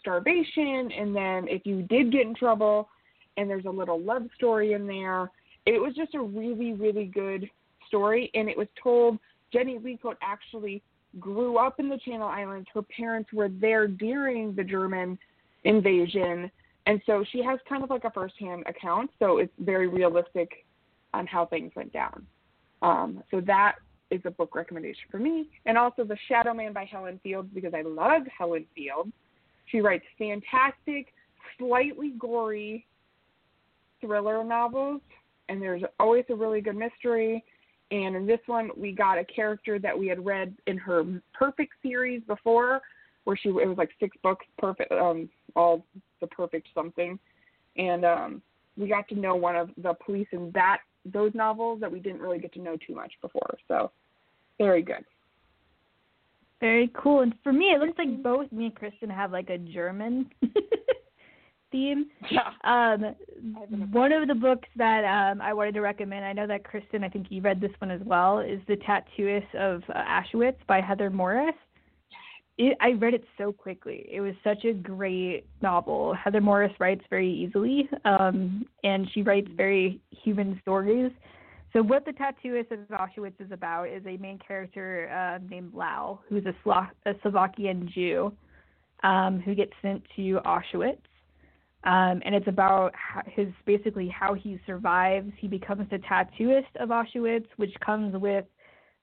[0.01, 2.88] starvation, and then if you did get in trouble,
[3.37, 5.31] and there's a little love story in there.
[5.66, 7.48] It was just a really, really good
[7.92, 9.18] story, and it was told.
[9.52, 10.83] Jenny Lecoat actually
[11.20, 12.66] grew up in the Channel Islands.
[12.72, 15.18] Her parents were there during the German
[15.64, 16.50] invasion
[16.87, 20.64] and so she has kind of like a firsthand account, so it's very realistic
[21.14, 22.26] on how things went down.
[22.81, 23.76] Um, so that
[24.11, 27.72] is a book recommendation for me, and also The Shadow Man by Helen Fields because
[27.74, 29.12] I love Helen Fields.
[29.66, 31.12] She writes fantastic,
[31.59, 32.87] slightly gory
[34.00, 35.00] thriller novels,
[35.48, 37.44] and there's always a really good mystery.
[37.92, 41.74] And in this one, we got a character that we had read in her Perfect
[41.83, 42.81] series before,
[43.24, 45.85] where she it was like six books, perfect, um, all
[46.20, 47.18] the perfect something,
[47.76, 48.42] and um,
[48.78, 52.20] we got to know one of the police in that those novels that we didn't
[52.20, 53.59] really get to know too much before.
[53.68, 53.90] So
[54.59, 55.05] very good.
[56.61, 57.20] Very cool.
[57.20, 60.31] And for me, it looks like both me and Kristen have like a German
[61.72, 62.06] theme.
[62.30, 62.52] Yeah.
[62.64, 63.16] Um,
[63.90, 67.08] one of the books that um, I wanted to recommend, I know that Kristen, I
[67.08, 71.11] think you read this one as well, is The Tattooist of uh, Auschwitz by Heather
[71.11, 71.54] Morris.
[72.58, 74.08] It, I read it so quickly.
[74.11, 76.14] It was such a great novel.
[76.14, 81.11] Heather Morris writes very easily, um, and she writes very human stories.
[81.72, 86.20] So what the tattooist of Auschwitz is about is a main character uh, named Lau,
[86.28, 88.32] who's a, Slo- a Slovakian Jew
[89.02, 90.98] um, who gets sent to Auschwitz.
[91.85, 92.92] Um, and it's about
[93.27, 95.33] his basically how he survives.
[95.38, 98.45] He becomes the tattooist of Auschwitz, which comes with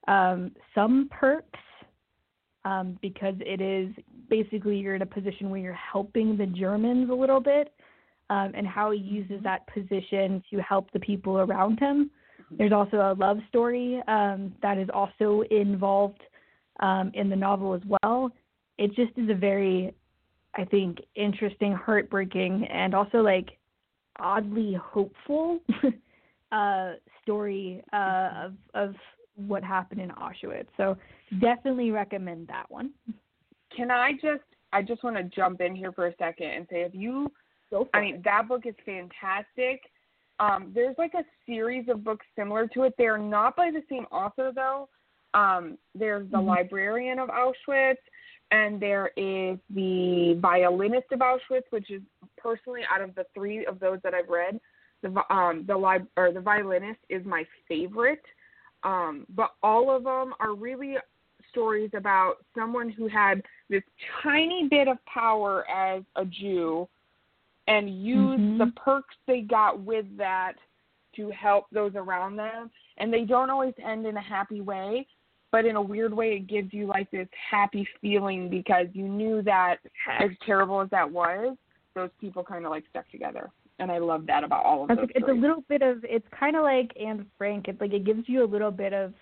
[0.08, 1.60] um, some perks
[2.64, 3.90] um, because it is
[4.30, 7.74] basically you're in a position where you're helping the Germans a little bit,
[8.30, 12.12] um, and how he uses that position to help the people around him.
[12.58, 16.22] There's also a love story um, that is also involved
[16.80, 18.32] um, in the novel as well.
[18.78, 19.94] It just is a very,
[20.56, 23.58] I think, interesting, heartbreaking, and also like
[24.20, 25.60] oddly hopeful
[26.52, 28.96] uh, story uh, of of
[29.36, 30.68] what happened in Auschwitz.
[30.76, 30.98] So
[31.40, 32.92] definitely recommend that one.
[33.76, 36.82] Can I just I just want to jump in here for a second and say
[36.82, 37.32] if you
[37.94, 39.82] I mean that book is fantastic.
[40.40, 42.94] Um, there's like a series of books similar to it.
[42.98, 44.90] They're not by the same author though.
[45.34, 46.48] Um, there's the Mhm.
[46.48, 47.98] librarian of Auschwitz,
[48.52, 52.02] and there is the violinist of Auschwitz, which is
[52.38, 54.60] personally out of the three of those that I've read,
[55.02, 58.24] the um, the lib- or the violinist is my favorite.
[58.84, 60.96] Um, but all of them are really
[61.52, 63.84] stories about someone who had this
[64.24, 66.88] tiny bit of power as a Jew
[67.68, 68.58] and used Mhm.
[68.58, 70.54] the perks they got with that
[71.14, 72.72] to help those around them.
[72.98, 75.08] And they don't always end in a happy way,
[75.52, 79.42] but in a weird way, it gives you like this happy feeling because you knew
[79.44, 79.78] that
[80.20, 81.58] as terrible as that was,
[81.96, 83.50] those people kind of like stuck together.
[83.80, 85.10] And I love that about all of It's, those.
[85.16, 87.68] it's a little bit of it's kind of like Anne Frank.
[87.68, 89.14] It's like it gives you a little bit of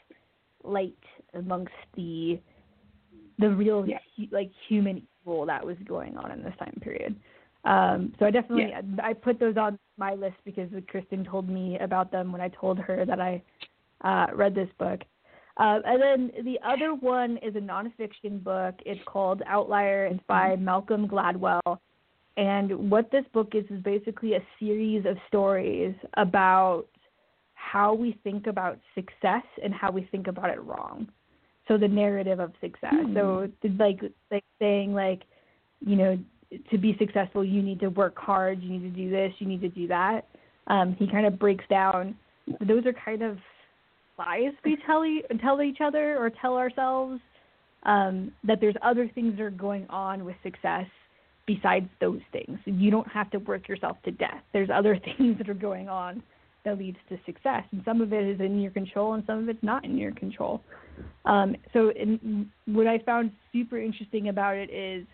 [0.63, 0.97] light
[1.33, 2.39] amongst the
[3.39, 7.15] the real hu- like human evil that was going on in this time period.
[7.65, 12.11] Um, so I definitely I put those on my list because Kristen told me about
[12.11, 13.41] them when I told her that I
[14.03, 15.01] uh, read this book.
[15.57, 18.75] Uh, and then the other one is a nonfiction book.
[18.85, 20.05] It's called Outlier.
[20.05, 21.79] It's by Malcolm Gladwell.
[22.37, 26.85] And what this book is is basically a series of stories about
[27.55, 31.07] how we think about success and how we think about it wrong.
[31.67, 32.93] So the narrative of success.
[32.93, 33.15] Hmm.
[33.15, 35.23] So like like saying like,
[35.79, 36.19] you know,
[36.69, 39.61] to be successful you need to work hard, you need to do this, you need
[39.61, 40.27] to do that.
[40.67, 42.15] Um, he kind of breaks down
[42.61, 43.37] those are kind of
[44.17, 47.19] lies we tell e- tell each other or tell ourselves
[47.83, 50.85] um, that there's other things that are going on with success
[51.45, 52.59] besides those things.
[52.65, 54.43] You don't have to work yourself to death.
[54.51, 56.21] There's other things that are going on
[56.65, 59.49] that leads to success, and some of it is in your control, and some of
[59.49, 60.61] it's not in your control.
[61.25, 65.05] Um, so, in, what I found super interesting about it is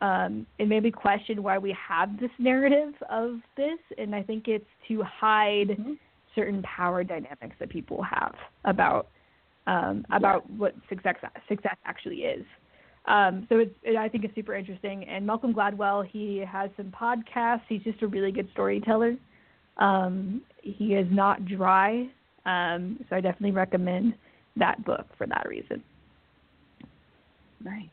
[0.00, 4.48] um, it made me question why we have this narrative of this, and I think
[4.48, 5.98] it's to hide Mhm.
[6.34, 9.08] Certain power dynamics that people have about
[9.66, 11.16] um, about what success
[11.48, 12.44] success actually is.
[13.06, 15.04] Um, so it's it, I think it's super interesting.
[15.04, 17.62] And Malcolm Gladwell, he has some podcasts.
[17.68, 19.16] He's just a really good storyteller.
[19.78, 22.08] Um, he is not dry,
[22.44, 24.14] um, so I definitely recommend
[24.56, 25.82] that book for that reason.
[27.64, 27.84] Nice.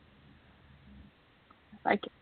[1.84, 2.12] I like it.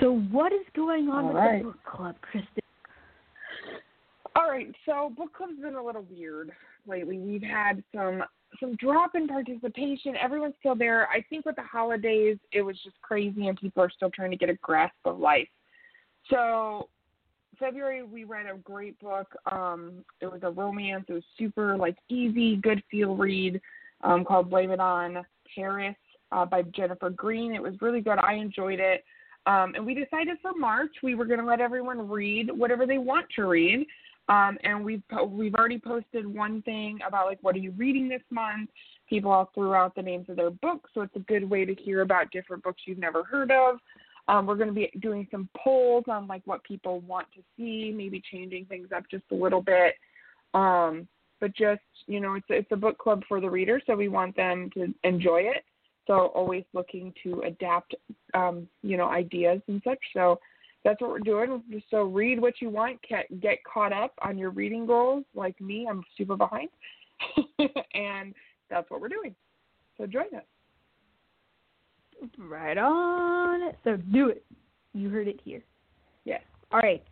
[0.00, 1.58] So what is going on All with right.
[1.62, 2.61] the book club, Kristin?
[4.52, 6.50] Right, so book club's been a little weird
[6.86, 7.16] lately.
[7.16, 8.22] We've had some
[8.60, 10.14] some drop in participation.
[10.22, 11.08] Everyone's still there.
[11.08, 14.36] I think with the holidays, it was just crazy, and people are still trying to
[14.36, 15.48] get a grasp of life.
[16.28, 16.90] So
[17.58, 19.34] February, we read a great book.
[19.50, 21.06] Um, it was a romance.
[21.08, 23.58] It was super like easy, good feel read
[24.02, 25.96] um, called "Blame It On Paris"
[26.30, 27.54] uh, by Jennifer Green.
[27.54, 28.18] It was really good.
[28.18, 29.02] I enjoyed it.
[29.46, 32.98] Um, and we decided for March we were going to let everyone read whatever they
[32.98, 33.86] want to read.
[34.28, 38.22] Um, and we've we've already posted one thing about like what are you reading this
[38.30, 38.70] month.
[39.08, 41.74] People all threw out the names of their books, so it's a good way to
[41.74, 43.78] hear about different books you've never heard of.
[44.28, 47.92] Um, we're going to be doing some polls on like what people want to see,
[47.94, 49.94] maybe changing things up just a little bit.
[50.54, 51.08] Um,
[51.40, 54.36] but just you know, it's it's a book club for the reader, so we want
[54.36, 55.64] them to enjoy it.
[56.06, 57.94] So always looking to adapt,
[58.34, 60.00] um, you know, ideas and such.
[60.14, 60.38] So
[60.84, 61.62] that's what we're doing.
[61.90, 65.24] So read what you want, get get caught up on your reading goals.
[65.34, 66.68] Like me, I'm super behind,
[67.94, 68.34] and
[68.68, 69.34] that's what we're doing.
[69.98, 70.42] So join us.
[72.38, 73.72] Right on.
[73.84, 74.44] So do it.
[74.94, 75.62] You heard it here.
[76.24, 76.42] Yes.
[76.70, 77.02] All right.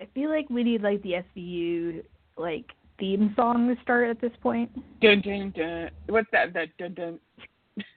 [0.00, 2.02] I feel like we need like the SVU
[2.36, 2.66] like
[2.98, 4.70] theme song to start at this point.
[5.00, 5.90] Dun dun dun.
[6.08, 6.52] What's that?
[6.54, 7.18] That dun dun.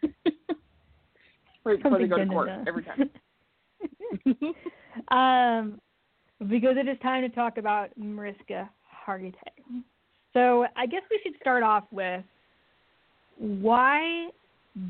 [1.63, 2.67] right before they go to court dun, dun.
[2.67, 3.09] every time.
[5.09, 5.79] um,
[6.49, 8.69] because it is time to talk about Mariska
[9.07, 9.33] Hargitay.
[10.33, 12.23] So I guess we should start off with
[13.37, 14.29] why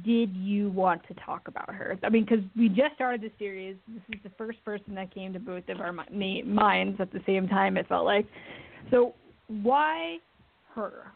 [0.03, 1.97] did you want to talk about her?
[2.03, 3.75] I mean, because we just started the series.
[3.87, 7.21] This is the first person that came to both of our mi- minds at the
[7.25, 7.77] same time.
[7.77, 8.25] It felt like.
[8.89, 9.13] So
[9.47, 10.17] why
[10.73, 11.11] her?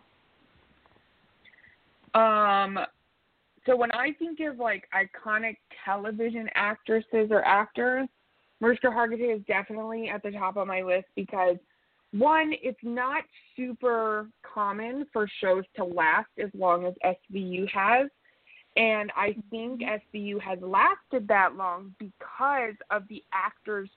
[2.14, 2.80] Um,
[3.66, 8.08] so when I think of like iconic television actresses or actors,
[8.62, 11.58] Mariska Hargitay is definitely at the top of my list because
[12.12, 13.24] one, it's not
[13.56, 18.10] super common for shows to last as long as SVU has.
[18.76, 19.40] And I mm-hmm.
[19.50, 23.90] think SVU has lasted that long because of the actors.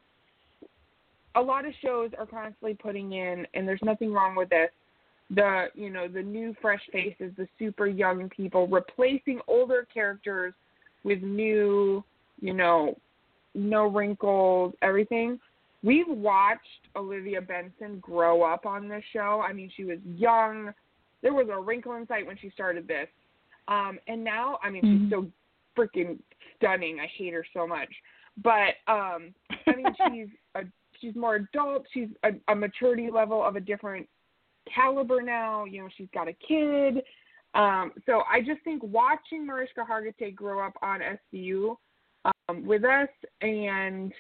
[1.35, 4.71] A lot of shows are constantly putting in, and there's nothing wrong with this,
[5.31, 10.53] the you know the new fresh faces, the super young people, replacing older characters
[11.05, 12.05] with new,
[12.41, 12.95] you know,
[13.55, 15.39] no wrinkles, everything.
[15.83, 19.43] We've watched Olivia Benson grow up on this show.
[19.47, 20.73] I mean, she was young.
[21.23, 23.09] There was a wrinkle in sight when she started this.
[23.69, 25.03] Um, and now, I mean, Mhm.
[25.03, 25.31] she's so
[25.77, 26.19] freaking
[26.57, 27.01] stunning.
[27.01, 27.93] I hate her so much.
[28.43, 29.35] But um,
[29.67, 30.63] I mean, she's a
[31.01, 31.87] she's more adult.
[31.93, 34.09] She's a, a maturity level of a different
[34.73, 35.65] caliber now.
[35.65, 37.03] You know, she's got a kid.
[37.55, 41.77] Um, so I just think watching Mariska Hargitay grow up on SVU
[42.49, 43.09] um, with us
[43.41, 44.13] and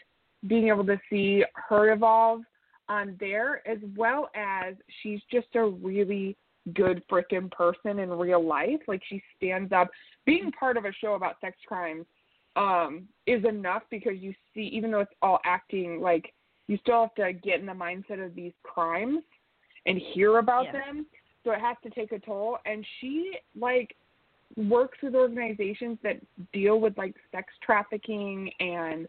[0.46, 2.40] being able to see her evolve
[2.88, 6.36] on there, as well as she's just a really
[6.74, 8.80] good freaking person in real life.
[8.86, 9.88] Like she stands up.
[10.26, 12.06] Being part of a show about sex crimes
[12.56, 16.32] um, is enough because you see, even though it's all acting, like
[16.68, 19.22] you still have to get in the mindset of these crimes
[19.86, 20.72] and hear about Yeah.
[20.72, 21.06] them.
[21.44, 22.58] So it has to take a toll.
[22.66, 23.96] And she like
[24.56, 26.16] works with organizations that
[26.52, 29.06] deal with like sex trafficking and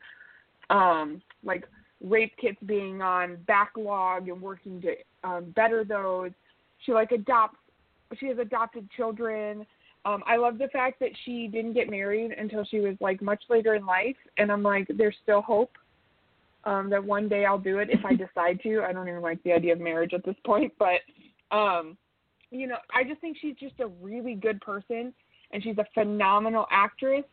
[0.69, 1.65] um like
[2.01, 6.31] rape kits being on backlog and working to um better those.
[6.85, 7.57] She like adopts
[8.19, 9.65] she has adopted children.
[10.05, 13.41] Um, I love the fact that she didn't get married until she was like much
[13.49, 15.71] later in life, and I'm like, there's still hope
[16.65, 18.81] um, that one day I'll do it if I decide to.
[18.81, 20.99] I don't even like the idea of marriage at this point, but
[21.55, 21.97] um,
[22.51, 25.13] you know, I just think she's just a really good person,
[25.53, 27.23] and she's a phenomenal actress.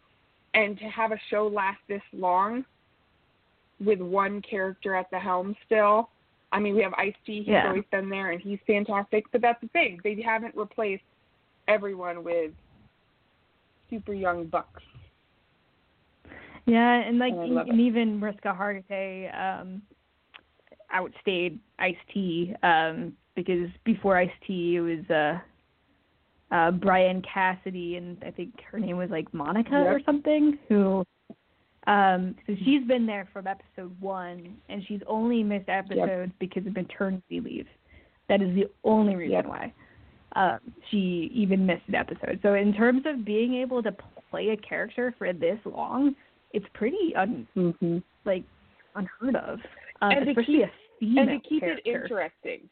[0.55, 2.65] And to have a show last this long
[3.85, 6.11] with one character at the helm still,
[6.53, 7.39] I mean, we have Ice T.
[7.39, 7.69] He's Yeah.
[7.69, 9.25] always been there, and he's fantastic.
[9.31, 11.05] But that's the thing; they haven't replaced
[11.69, 12.53] everyone with
[13.89, 14.83] super young bucks.
[16.67, 19.83] Yeah, and like and, and even Mariska Hargitay um
[20.93, 25.39] outstayed Ice T um because before Ice T it was uh
[26.51, 29.87] uh Brian Cassidy and I think her name was like Monica Yep.
[29.87, 31.05] or something who
[31.87, 36.75] um so she's been there from episode 1 and she's only missed episodes because of
[36.75, 37.67] maternity leave.
[38.29, 39.47] That is the only reason Yep.
[39.47, 39.73] why.
[40.37, 40.59] Um
[40.91, 42.39] she even missed an episode.
[42.43, 43.95] So in terms of being able to
[44.31, 46.15] play a character for this long,
[46.53, 47.99] it's pretty un Mm-hmm.
[48.25, 48.45] like
[48.97, 49.61] unheard of,
[50.03, 50.71] um, And to especially keep- a
[51.01, 51.83] female and to keep character.
[51.91, 52.69] it interesting.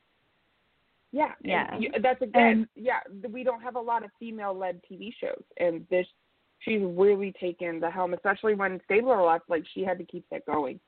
[1.12, 1.76] Yeah, Yeah.
[1.78, 2.42] you- that's again.
[2.46, 3.00] And- yeah,
[3.30, 6.06] we don't have a lot of female-led TV shows, and this
[6.60, 9.48] she's really taken the helm, especially when Stabler left.
[9.48, 10.80] Like she had to keep that going.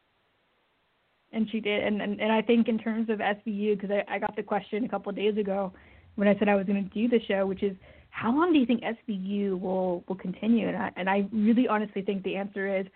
[1.32, 4.18] and she did, and and, and I think in terms of SVU, because I, I
[4.18, 5.72] got the question a couple of days ago
[6.16, 7.76] when I said I was going to do the show, which is
[8.10, 10.66] how long do you think SVU will will continue?
[10.68, 12.86] And I and I really honestly think the answer is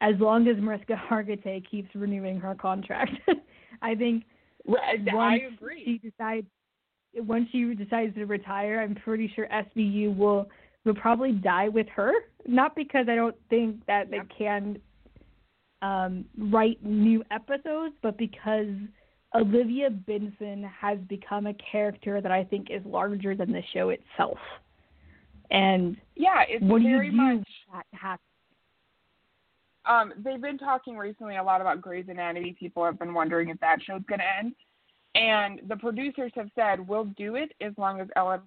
[0.00, 3.12] as long as Mariska Hargitay keeps renewing her contract.
[3.82, 4.24] I think
[4.66, 5.84] Right, I once agree.
[5.84, 6.46] she decides
[7.16, 10.48] once she decides to retire, I'm pretty sure SVU will
[10.84, 12.12] will probably die with her.
[12.46, 14.78] Not because I don't think that they can
[15.80, 18.68] um, write new episodes, but because
[19.34, 24.38] Olivia Benson has become a character that I think is larger than the show itself.
[25.50, 27.48] And yeah, it's what do you very do much.
[27.72, 28.24] that happen?
[29.86, 32.56] Um, they've been talking recently a lot about Grey's Anatomy.
[32.58, 34.54] People have been wondering if that show's going to end,
[35.14, 38.40] and the producers have said we'll do it as long as Ellen.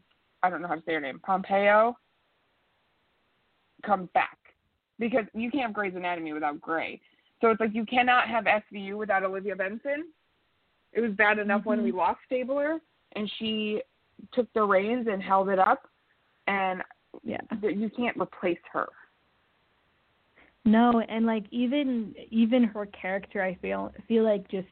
[0.43, 1.20] I don't know how to say her name.
[1.26, 1.97] Pompeo
[3.86, 4.38] comes back
[4.99, 6.99] because you can't have Grey's Anatomy without Grey.
[7.41, 10.05] So it's like you cannot have SVU without Olivia Benson.
[10.93, 11.99] It was bad enough when we mm-hmm.
[11.99, 12.80] lost Stabler,
[13.15, 13.82] and she
[14.34, 15.88] took the reins and held it up,
[16.47, 16.82] and
[17.24, 17.41] Yeah.
[17.61, 18.88] you can't replace her.
[20.65, 24.68] No, and like even even her character, I feel feel like just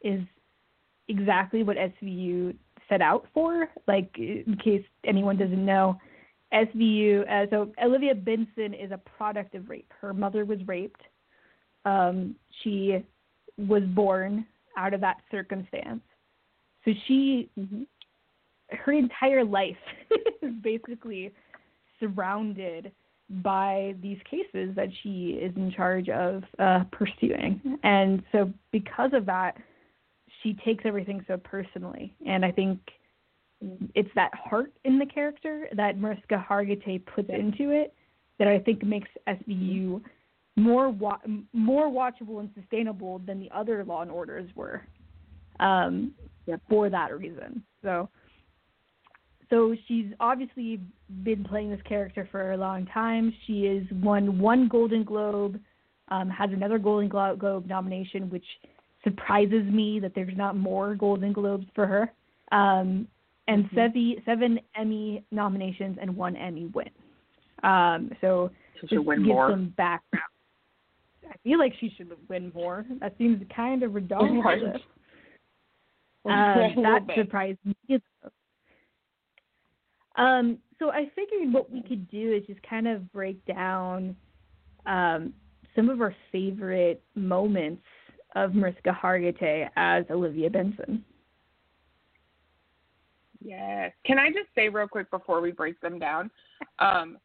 [0.00, 0.20] is
[1.08, 2.54] exactly what SVU
[2.88, 3.68] set out for.
[3.86, 5.98] Like in case anyone doesn't know,
[6.52, 7.28] SVU.
[7.30, 9.92] Uh, so Olivia Benson is a product of rape.
[10.00, 11.00] Her mother was raped.
[11.84, 13.04] Um, she
[13.56, 14.46] was born
[14.76, 16.02] out of that circumstance.
[16.84, 17.48] So she,
[18.70, 19.76] her entire life
[20.42, 21.32] is basically
[22.00, 22.92] surrounded
[23.42, 27.78] by these cases that she is in charge of uh, pursuing.
[27.82, 29.56] And so, because of that,
[30.42, 32.14] she takes everything so personally.
[32.26, 32.78] And I think
[33.94, 37.94] it's that heart in the character that Mariska Hargitay puts into it
[38.38, 40.00] that I think makes SVU
[40.56, 41.20] more wa-
[41.52, 44.82] more watchable and sustainable than the other Law and Orders were.
[45.60, 46.14] Um,
[46.46, 46.60] Yep.
[46.68, 48.08] For that reason, so
[49.48, 50.80] so she's obviously
[51.22, 53.32] been playing this character for a long time.
[53.46, 55.60] She is won one Golden Globe,
[56.08, 58.46] um, has another Golden Globe nomination, which
[59.04, 62.12] surprises me that there's not more Golden Globes for her.
[62.52, 63.08] Um,
[63.48, 63.74] and Mhm.
[63.74, 66.90] seven, seven Emmy nominations and one Emmy win.
[67.62, 68.50] Um, so
[68.80, 69.50] She should win more.
[69.50, 70.24] some background.
[71.28, 72.84] I feel like she should win more.
[73.00, 74.82] That seems kind of ridiculous.
[76.24, 76.76] Right.
[76.76, 78.00] Um, that surprised me.
[80.14, 84.14] Um, so I figured what we could do is just kind of break down
[84.86, 85.34] um,
[85.74, 87.82] some of our favorite moments
[88.34, 91.04] of Mariska Hargitay as Olivia Benson.
[93.44, 93.92] Yes.
[94.06, 96.30] Can I just say real quick before we break them down?
[96.78, 97.18] Um,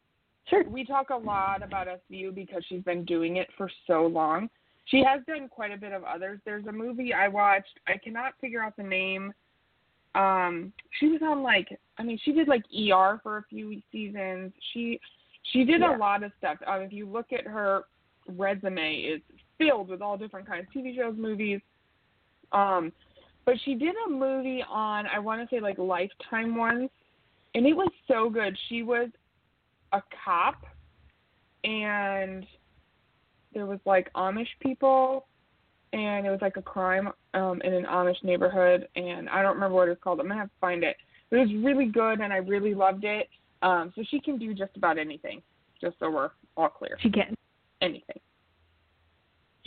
[0.48, 0.64] Sure.
[0.64, 4.48] we talk a lot about SVU because she's been doing it for so long.
[4.86, 6.40] She has done quite a bit of others.
[6.44, 7.78] There's a movie I watched.
[7.86, 9.34] I cannot figure out the name.
[10.14, 14.52] Um, she was on like I mean she did like ER for a few seasons.
[14.72, 14.98] She
[15.52, 15.96] she did Yeah.
[15.96, 16.56] a lot of stuff.
[16.66, 17.84] Um, if you look at her
[18.26, 19.24] resume, it's
[19.58, 21.60] filled with all different kinds of TV shows, movies.
[22.52, 22.92] Um,
[23.44, 26.90] but she did a movie on I want to say like Lifetime once,
[27.54, 28.56] and it was so good.
[28.68, 29.08] She was
[29.92, 30.64] a cop,
[31.64, 32.46] and
[33.54, 35.26] there was like Amish people,
[35.92, 39.76] and it was like a crime um, in an Amish neighborhood, and I don't remember
[39.76, 40.20] what it's called.
[40.20, 40.96] I'm gonna have to find it.
[41.30, 43.28] It was really good, and I really loved it.
[43.62, 45.42] Um, so she can do just about anything.
[45.80, 47.34] Just so we're all clear, She can.
[47.82, 48.18] anything.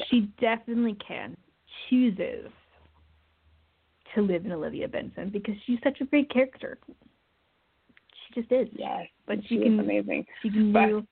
[0.10, 1.36] She definitely can.
[1.90, 2.50] Chooses
[4.16, 6.78] to live in Olivia Benson because she's such a great character.
[8.28, 8.68] She just is.
[8.74, 10.26] Yes, But she she can- amazing.
[10.42, 11.08] She can But- do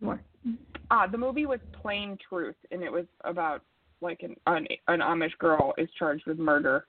[0.00, 0.20] more.
[0.90, 3.62] Ah, the movie was Plain Truth, and it was about
[4.00, 6.86] like an an, an Amish girl is charged with murder,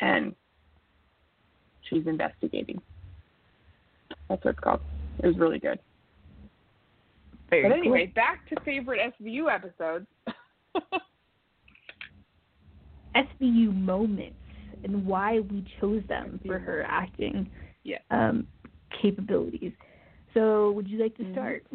[0.00, 0.34] and
[1.88, 2.82] she's investigating.
[4.28, 4.80] That's what it's called.
[5.22, 5.78] It was really good.
[7.50, 7.78] Very But cool.
[7.78, 10.06] anyway, back to favorite SVU episodes.
[13.14, 14.36] SVU moments
[14.84, 17.50] and why we chose them for her acting
[17.82, 17.98] Yeah.
[18.10, 18.46] um,
[18.90, 19.72] capabilities.
[20.34, 21.32] So, would you like to Mhm.
[21.32, 21.66] start?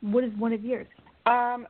[0.00, 0.88] What is one of yours?
[1.26, 1.66] Um,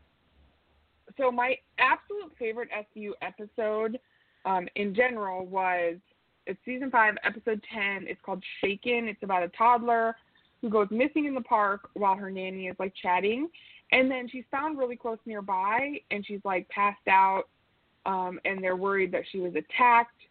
[1.16, 4.00] so my absolute favorite SVU episode,
[4.44, 6.00] um, in general was
[6.46, 8.06] it's season five, episode ten.
[8.08, 9.06] It's called Shaken.
[9.08, 10.16] It's about a toddler
[10.64, 13.50] who goes missing in the park while her nanny is like chatting,
[13.92, 17.42] and then she's found really close nearby, and she's like passed out,
[18.06, 20.22] um, and they're worried that she was attacked,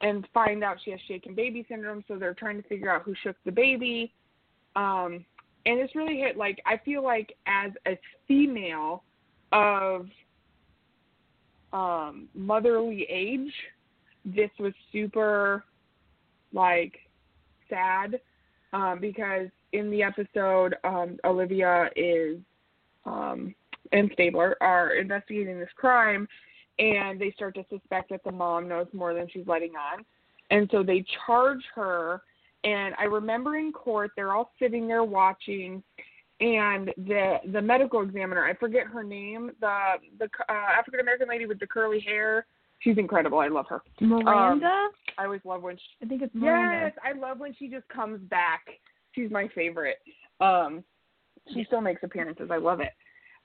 [0.00, 2.02] and find out she has shaken baby syndrome.
[2.08, 4.12] So they're trying to figure out who shook the baby.
[4.74, 5.24] Um,
[5.64, 7.96] and it's really hit like I feel like as a
[8.26, 9.04] female
[9.52, 10.08] of
[11.72, 13.52] um motherly age,
[14.24, 15.62] this was super
[16.52, 16.94] like
[17.70, 18.18] sad
[18.72, 22.38] um because in the episode um Olivia is
[23.04, 23.54] um
[23.92, 26.26] and Stabler are investigating this crime
[26.78, 30.04] and they start to suspect that the mom knows more than she's letting on.
[30.50, 32.22] And so they charge her
[32.64, 35.82] and I remember in court they're all sitting there watching,
[36.40, 41.46] and the the medical examiner I forget her name the the uh, African American lady
[41.46, 42.46] with the curly hair
[42.80, 44.88] she's incredible I love her Miranda?
[45.18, 46.84] I always love when she, I think it's Miranda.
[46.84, 48.62] yes I love when she just comes back.
[49.12, 49.98] She's my favorite.
[50.40, 50.84] Um
[51.52, 52.50] she still makes appearances.
[52.50, 52.92] I love it.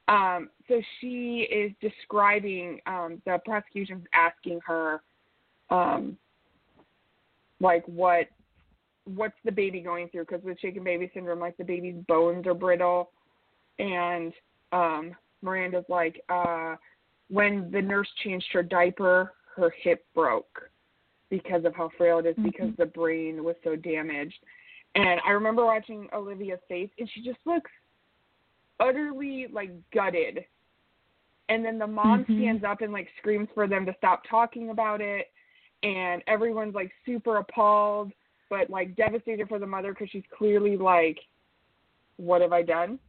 [0.08, 5.02] Um so she is describing um the prosecution's asking her
[5.70, 6.18] um
[7.60, 8.28] like what
[9.06, 10.26] what's the baby going through?
[10.26, 13.12] Because with shaken baby syndrome like the baby's bones are brittle.
[13.80, 14.34] And
[14.72, 16.76] um miranda's like uh
[17.30, 20.70] when the nurse changed her diaper her hip broke
[21.30, 24.40] because of how frail it is because the brain was so damaged.
[24.96, 27.72] And i remember watching olivia's face and she just looks
[28.80, 30.46] utterly like gutted.
[31.50, 32.38] And then the mom Mhm.
[32.40, 35.32] stands up and like screams for them to stop talking about it
[35.84, 38.12] and everyone's like super appalled
[38.50, 41.20] but like devastated for the mother because she's clearly like
[42.18, 43.00] what have i done?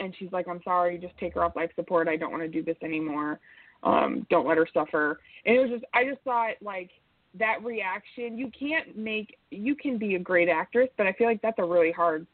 [0.00, 2.08] And she's like i'm sorry just take her off life support.
[2.08, 3.38] I don't want to do this anymore.
[3.82, 5.20] Um don't let her suffer.
[5.44, 6.90] And it was just i just thought like
[7.34, 11.40] that reaction you can't make you can be a great actress but i feel like
[11.42, 12.26] that's a really hard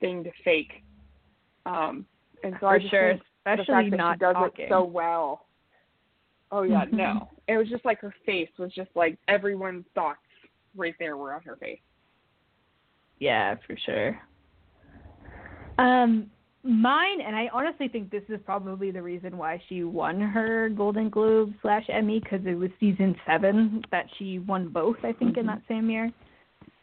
[0.00, 0.82] thing to fake
[1.66, 2.04] um
[2.42, 3.10] and so i For just sure.
[3.12, 4.64] think the Especially fact that not she does talking.
[4.66, 5.46] it so well
[6.52, 10.18] oh yeah no it was just like her face was just like everyone's thoughts
[10.76, 11.80] right there were on her face
[13.18, 14.18] Yeah, for sure.
[15.78, 16.30] Um,
[16.62, 21.08] mine, and I honestly think this is probably the reason why she won her Golden
[21.08, 24.96] Globe slash Emmy because it was season seven that she won both.
[25.02, 25.48] I think in Mhm.
[25.48, 26.12] that same year.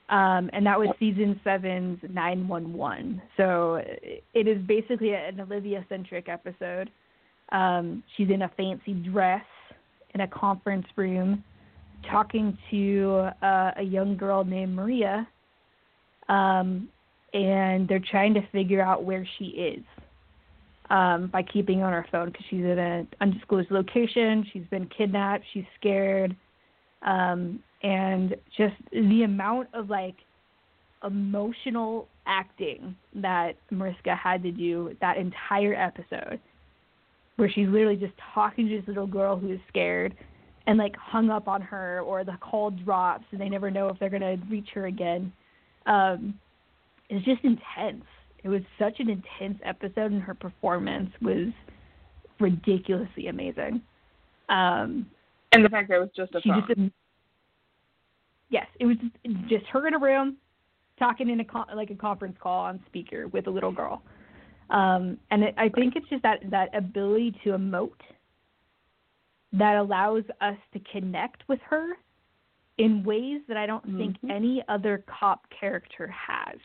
[0.10, 3.22] Um, and that was season seven's 911.
[3.36, 3.76] So
[4.34, 6.90] it is basically an Olivia centric episode.
[7.50, 9.46] Um, she's in a fancy dress
[10.14, 11.44] in a conference room
[12.04, 15.28] talking to uh, a young girl named Maria
[16.30, 16.90] um,
[17.34, 19.84] and they're trying to figure out where she is
[20.90, 24.46] um, by keeping on her phone because she's in an undisclosed location.
[24.54, 25.44] She's been kidnapped.
[25.54, 26.36] She's scared,
[27.02, 30.16] um, and just the amount of like
[31.04, 36.40] emotional acting that Mariska had to do that entire episode,
[37.36, 40.16] where she's literally just talking to this little girl who is scared.
[40.66, 43.98] And like hung up on her, or the call drops, and they never know if
[44.00, 45.32] they're gonna reach her again
[45.88, 46.38] um,
[47.10, 48.04] is just intense.
[48.44, 51.48] It was such an intense episode, and her performance was
[52.40, 53.82] ridiculously amazing.
[54.50, 55.08] Um,
[55.52, 56.64] and the fact that it was just a she phone.
[56.68, 56.80] just,
[58.50, 58.98] yes, it was
[59.50, 60.38] just, her in a room
[61.00, 64.02] talking in a con- like a conference call on speaker with a little girl.
[64.70, 67.92] Um, and it, I think it's just that that ability to emote
[69.54, 71.94] that allows us to connect with her
[72.78, 74.32] in ways that I don't think Mhm.
[74.32, 76.60] any other cop character has.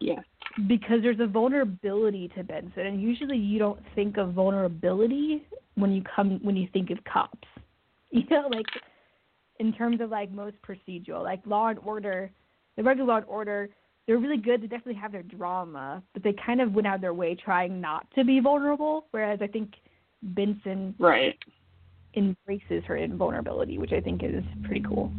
[0.00, 0.24] Yes
[0.66, 6.02] Because there's a vulnerability to Benson, and usually you don't think of vulnerability when you
[6.02, 7.48] come when you think of cops.
[8.14, 8.66] You know, like
[9.58, 12.30] in terms of like most procedural, like Law and Order,
[12.76, 13.70] the regular Law and Order.
[14.06, 14.60] They're really good.
[14.60, 17.80] They definitely have their drama, but they kind of went out of their way trying
[17.80, 19.06] not to be vulnerable.
[19.12, 19.74] Whereas I think
[20.22, 21.38] Benson Right.
[22.14, 25.12] embraces her invulnerability, which I think is pretty cool.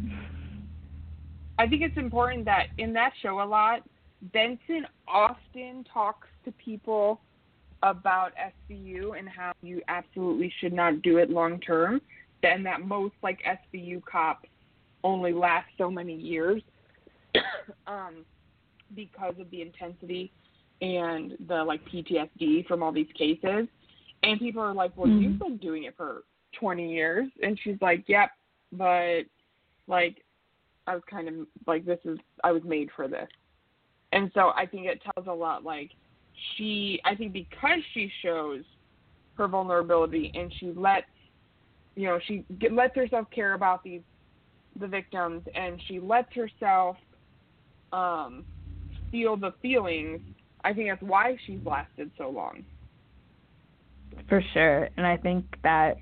[1.58, 3.82] I think it's important that in that show a lot,
[4.32, 7.20] Benson often talks to people
[7.82, 8.32] about
[8.70, 12.00] SVU and how you absolutely should not do it long term,
[12.42, 14.48] and that most like SVU cops
[15.02, 16.62] only last so many years
[17.86, 18.24] um,
[18.94, 20.32] because of the intensity
[20.80, 23.68] and the like PTSD from all these cases.
[24.22, 26.22] And people are like, "Well, you've been doing it for
[26.58, 28.30] 20 years," and she's like, "Yep,
[28.72, 29.22] but
[29.86, 30.24] like
[30.86, 31.34] I was kind of
[31.66, 33.28] like this is I was made for this.
[34.14, 35.90] And so I think it tells a lot like
[36.56, 38.62] she I think because she shows
[39.36, 41.06] her vulnerability and she lets
[41.96, 44.02] you know she get, lets herself care about these
[44.78, 46.96] the victims and she lets herself
[47.92, 48.44] um
[49.10, 50.20] feel the feelings
[50.64, 52.64] I think that's why she's lasted so long.
[54.28, 54.88] For sure.
[54.96, 55.98] And I think that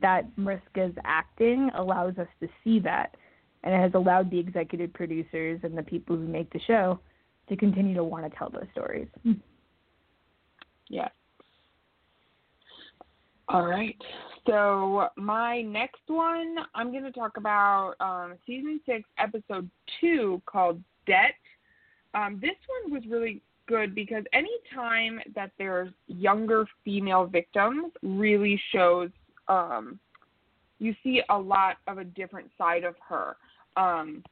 [0.00, 3.16] that Mariska's acting allows us to see that.
[3.64, 7.00] And it has allowed the executive producers and the people who make the show
[7.48, 9.08] to continue to want to tell those stories.
[10.90, 11.08] Yeah.
[13.48, 13.94] All right.
[14.46, 19.68] So my next one, I'm going to talk about um, season six, episode
[20.00, 21.34] two, called Debt.
[22.14, 28.60] Um, this one was really good because any time that there's younger female victims, really
[28.72, 29.10] shows
[29.48, 29.98] um,
[30.78, 33.36] you see a lot of a different side of her.
[33.76, 34.22] Um,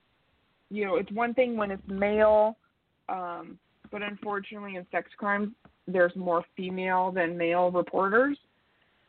[0.71, 2.57] you know, it's one thing when it's male,
[3.09, 3.59] um,
[3.91, 5.51] but unfortunately in sex crimes,
[5.87, 8.37] there's more female than male reporters.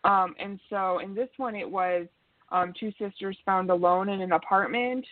[0.03, 2.07] Um, and so in this one, it was
[2.51, 5.05] um, two sisters found alone in an apartment,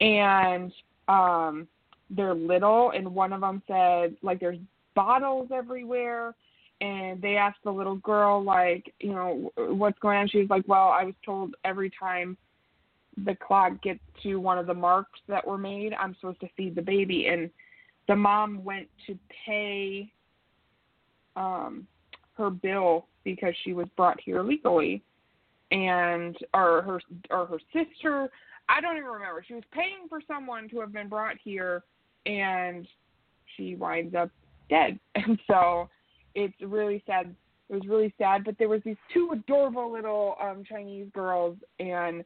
[0.00, 0.72] and
[1.08, 1.68] um,
[2.08, 4.58] they're little, and one of them said like there's
[4.94, 6.34] bottles everywhere,
[6.80, 10.28] and they asked the little girl like you know what's going on.
[10.28, 12.36] She's like, well, I was told every time
[13.24, 16.74] the clock gets to one of the marks that were made, I'm supposed to feed
[16.74, 17.50] the baby, and
[18.10, 20.12] the mom went to pay
[21.36, 21.86] um
[22.36, 25.00] her bill because she was brought here legally
[25.70, 27.00] and or her
[27.30, 28.28] or her sister
[28.68, 29.44] I don't even remember.
[29.46, 31.82] She was paying for someone to have been brought here
[32.24, 32.86] and
[33.56, 34.30] she winds up
[34.68, 34.98] dead.
[35.14, 35.88] And so
[36.34, 37.34] it's really sad.
[37.68, 42.24] It was really sad, but there was these two adorable little um Chinese girls and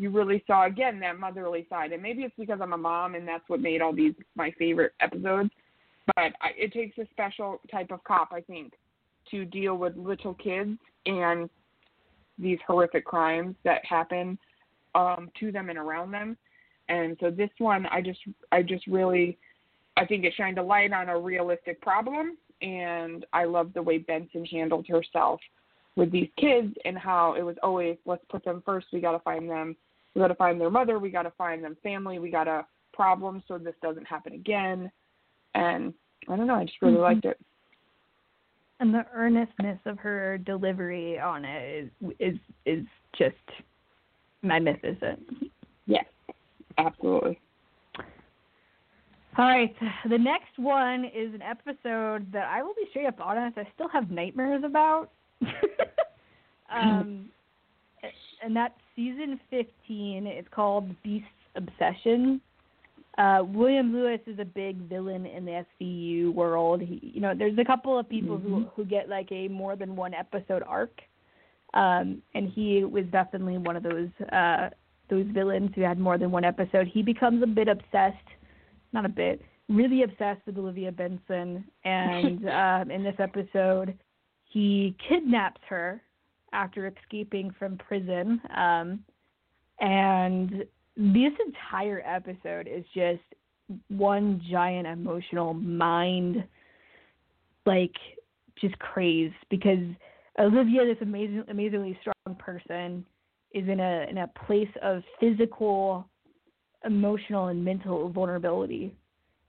[0.00, 1.92] you really saw again that motherly side.
[1.92, 4.94] And maybe it's because I'm a mom and that's what made all these my favorite
[5.02, 5.50] episodes.
[6.06, 8.72] But I, it takes a special type of cop, I think,
[9.30, 11.50] to deal with little kids and
[12.38, 14.38] these horrific crimes that happen
[14.94, 16.38] um, to them and around them.
[16.88, 18.20] And so this one, I just,
[18.52, 19.36] I just really,
[19.98, 23.98] I think it shined a light on a realistic problem, and I love the way
[23.98, 25.40] Benson handled herself
[25.94, 28.86] with these kids and how it was always let's put them first.
[28.94, 29.76] We got to find them.
[30.14, 30.98] We got to find their mother.
[30.98, 32.18] We got to find them family.
[32.18, 34.90] We got to problem so this doesn't happen again.
[35.54, 35.94] And
[36.28, 36.56] I don't know.
[36.56, 37.02] I just really Mhm.
[37.02, 37.40] liked it.
[38.80, 43.36] And the earnestness of her delivery on it is is is just
[44.42, 45.52] magnificent.
[45.86, 46.06] Yes,
[46.78, 47.38] absolutely.
[49.36, 49.74] All right,
[50.08, 53.88] the next one is an episode that I will be straight up honest, I still
[53.88, 55.10] have nightmares about.
[56.70, 57.30] um,
[58.42, 60.26] and that's season 15.
[60.26, 62.40] It's called Beast's Obsession.
[63.18, 66.80] Uh, William Lewis is a big villain in the SVU world.
[66.80, 69.96] He, you know, there's a couple of people who who get like a more than
[69.96, 71.00] one episode arc,
[71.74, 74.70] um, and he was definitely one of those uh,
[75.10, 76.86] those villains who had more than one episode.
[76.86, 78.16] He becomes a bit obsessed,
[78.92, 83.98] not a bit, really obsessed with Olivia Benson, and um, in this episode,
[84.44, 86.00] he kidnaps her
[86.52, 88.40] after escaping from prison.
[88.56, 89.04] Um,
[89.80, 90.64] and
[90.96, 93.22] this entire episode is just
[93.88, 96.44] one giant emotional mind,
[97.66, 97.94] like
[98.60, 99.78] just craze because
[100.38, 103.04] Olivia, this amazing, amazingly strong person,
[103.52, 106.08] is in a in a place of physical,
[106.84, 108.94] emotional, and mental vulnerability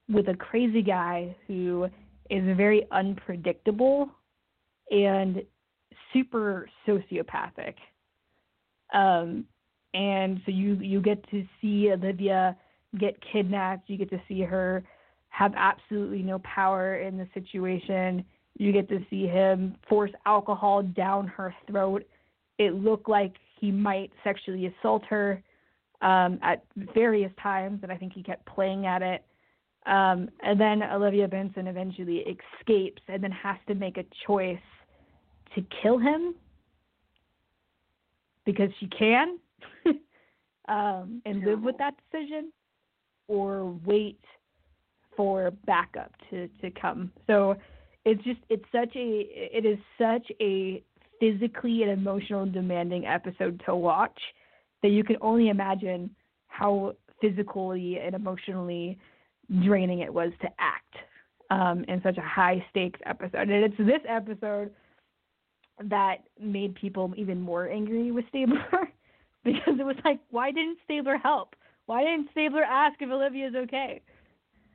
[0.09, 1.87] with a crazy guy who
[2.29, 4.09] is very unpredictable
[4.89, 5.43] and
[6.13, 7.75] super sociopathic.
[8.93, 9.45] Um,
[9.93, 12.57] and so you you get to see Olivia
[12.99, 13.89] get kidnapped.
[13.89, 14.83] You get to see her
[15.29, 18.25] have absolutely no power in the situation.
[18.57, 22.03] You get to see him force alcohol down her throat.
[22.57, 25.41] It looked like he might sexually assault her.
[26.01, 26.63] um, at
[26.93, 29.23] various times, and I think he kept playing at it.
[29.85, 32.23] Um, and then Olivia Benson eventually
[32.59, 34.57] escapes and then has to make a choice
[35.55, 36.35] to kill him
[38.45, 39.37] because she can
[40.67, 42.51] um, and live with that decision
[43.27, 44.19] or wait
[45.15, 47.11] for backup to, to come.
[47.27, 47.55] So
[48.05, 50.83] it's just it's such a it is such a
[51.19, 54.19] physically and emotional demanding episode to watch
[54.81, 56.09] that you can only imagine
[56.47, 58.97] how physically and emotionally
[59.63, 60.95] draining it was to act
[61.51, 63.49] um, in such a high stakes episode.
[63.49, 64.71] And it's this episode
[65.89, 68.89] that made people even more angry with Stabler
[69.43, 71.55] because it was like, why didn't Stabler help?
[71.85, 74.01] Why didn't Stabler ask if Olivia's okay?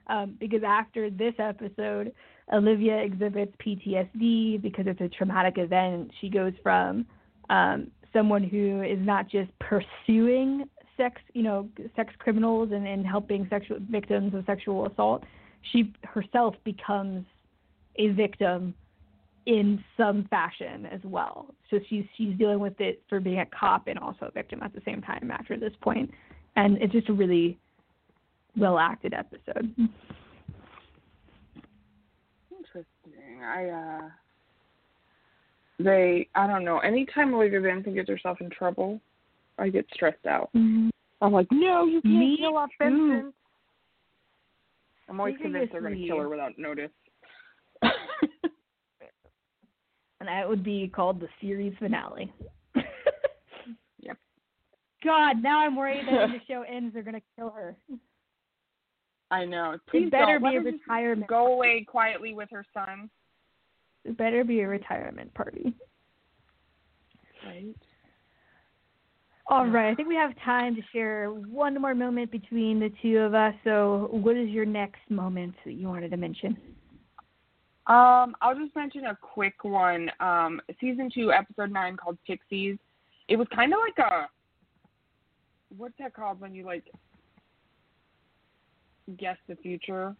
[0.09, 2.13] Um, because after this episode,
[2.53, 6.11] Olivia exhibits PTSD because it's a traumatic event.
[6.21, 7.07] She goes from
[7.51, 10.65] um, someone who is not just pursuing
[10.97, 15.25] sex, you know, sex criminals and, and helping sexual victims of sexual assault,
[15.73, 17.25] she herself becomes
[17.97, 18.75] a victim
[19.47, 21.55] in some fashion as well.
[21.71, 24.75] So she's she's dealing with it for being a cop and also a victim at
[24.75, 26.11] the same time after this point.
[26.57, 27.59] And it's just a really
[28.57, 29.73] well acted episode.
[32.51, 33.43] Interesting.
[33.45, 34.09] I uh
[35.79, 36.79] they I don't know.
[36.79, 39.01] Anytime Olivia Benson gets herself in trouble,
[39.59, 40.51] I get stressed out.
[40.57, 40.89] Mm-hmm.
[41.23, 42.71] I'm like, no, you can't Me kill off.
[42.79, 43.33] Benson.
[45.09, 45.53] I'm always Seriously.
[45.53, 46.91] convinced they're going to kill her without notice.
[50.27, 52.33] And that would be called the series finale.
[53.99, 54.19] Yep.
[55.03, 57.77] God, now I'm worried that when the show ends, they're gonna kill her.
[59.31, 59.77] I know.
[59.91, 60.43] Please it better don't.
[60.55, 61.29] Let be a retirement.
[61.29, 63.11] Go away quietly with her son.
[64.05, 65.75] It better be a retirement party.
[67.45, 67.75] Right.
[69.49, 73.19] All right, I think we have time to share one more moment between the two
[73.19, 73.55] of us.
[73.65, 76.57] So, what is your next moment that you wanted to mention?
[77.87, 80.11] Um, I'll just mention a quick one.
[80.19, 82.79] Um, season two, episode nine, called Pixies.
[83.29, 84.29] It was kind of like a
[85.77, 86.85] what's that called when you like
[89.19, 90.15] guess the future?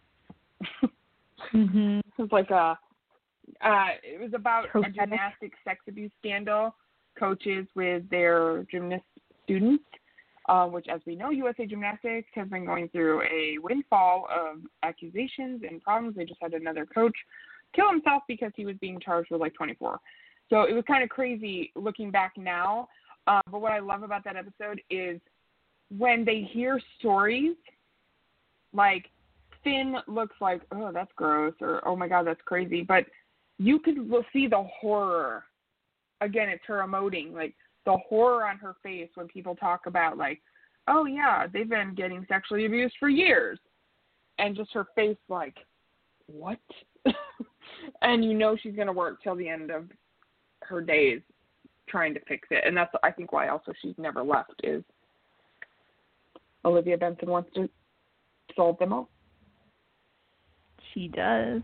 [1.53, 1.99] Mm-hmm.
[2.17, 2.77] It was like a
[3.63, 6.75] uh it was about a gymnastic sex abuse scandal
[7.17, 9.03] coaches with their gymnast
[9.43, 9.83] students
[10.49, 15.61] uh, which as we know usa gymnastics has been going through a windfall of accusations
[15.69, 17.15] and problems they just had another coach
[17.77, 19.99] kill himself because he was being charged with like 24
[20.49, 22.87] so it was kind of crazy looking back now
[23.27, 25.21] uh, but what i love about that episode is
[25.97, 27.55] when they hear stories
[28.73, 29.05] like
[29.63, 32.83] Fin looks like, oh, that's gross, or oh my god, that's crazy.
[32.83, 33.05] But
[33.57, 33.97] you could
[34.31, 35.43] see the horror.
[36.21, 37.53] Again, it's her emoting, like
[37.85, 40.41] the horror on her face when people talk about, like,
[40.87, 43.59] oh yeah, they've been getting sexually abused for years,
[44.39, 45.55] and just her face, like,
[46.27, 46.59] what?
[48.01, 49.85] and you know she's gonna work till the end of
[50.63, 51.21] her days
[51.87, 54.83] trying to fix it, and that's I think why also she's never left is
[56.65, 57.69] Olivia Benson wants to
[58.55, 59.09] solve them all.
[60.93, 61.61] She does.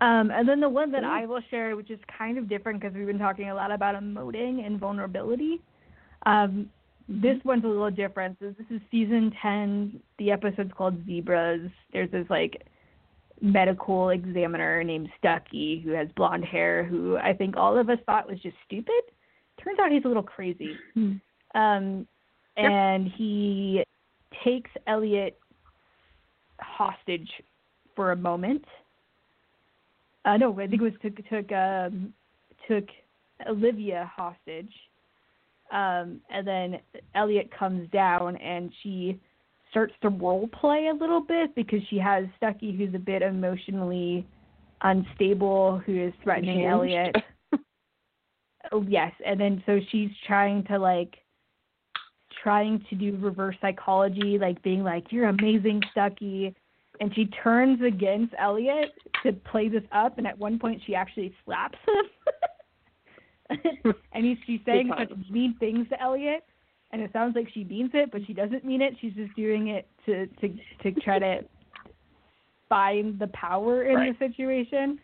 [0.00, 2.94] Um, and then the one that I will share, which is kind of different because
[2.94, 5.60] we've been talking a lot about emoting and vulnerability.
[6.24, 6.70] Um,
[7.08, 8.36] This one's a little different.
[8.38, 10.00] So this is season 10.
[10.18, 11.70] The episode's called Zebras.
[11.92, 12.62] There's this like
[13.40, 18.28] medical examiner named Stuckey who has blonde hair who I think all of us thought
[18.28, 19.02] was just stupid.
[19.62, 20.76] Turns out he's a little crazy.
[21.54, 22.06] Um,
[22.56, 23.84] and he
[24.44, 25.38] takes Elliot
[26.60, 27.28] hostage
[27.94, 28.64] for a moment.
[30.24, 32.12] Uh, no, I think it was took took um,
[32.66, 32.84] took
[33.48, 34.72] Olivia hostage,
[35.72, 36.80] um, and then
[37.14, 39.20] Elliot comes down and she
[39.70, 44.26] starts to role play a little bit because she has Stuckey, who's a bit emotionally
[44.82, 46.72] unstable, who is threatening Unhinged.
[46.72, 47.16] Elliot.
[48.72, 51.16] Oh, yes, and then so she's trying to like
[52.42, 56.54] trying to do reverse psychology, like being like, "You're amazing, Stuckey,"
[57.00, 58.92] and she turns against Elliot
[59.22, 62.04] to play this up, and at one point she actually slaps him.
[64.12, 66.44] and he's she's saying such mean things to Elliot,
[66.90, 68.94] and it sounds like she means it, but she doesn't mean it.
[69.00, 70.48] She's just doing it to to
[70.82, 71.40] to try to
[72.68, 74.18] find the power in Right.
[74.18, 74.98] the situation.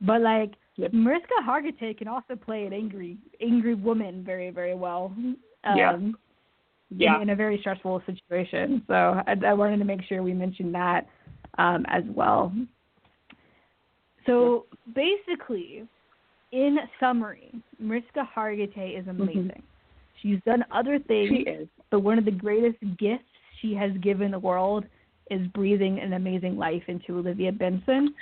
[0.00, 0.92] But like Yep.
[0.92, 5.12] Mariska Hargitay can also play an angry angry woman very very well.
[5.16, 5.36] Um,
[5.76, 5.98] Yeah.
[6.90, 7.16] Yeah.
[7.16, 8.82] in, in a very stressful situation.
[8.86, 8.94] So
[9.26, 11.06] I, I wanted to make sure we mentioned that
[11.58, 12.52] um, as well.
[14.24, 15.86] So basically,
[16.52, 19.62] in summary, Mariska Hargitay is amazing.
[20.22, 21.68] She's done other things, She is.
[21.90, 23.24] but one of the greatest gifts
[23.60, 24.84] she has given the world
[25.30, 28.14] is breathing an amazing life into Olivia Benson,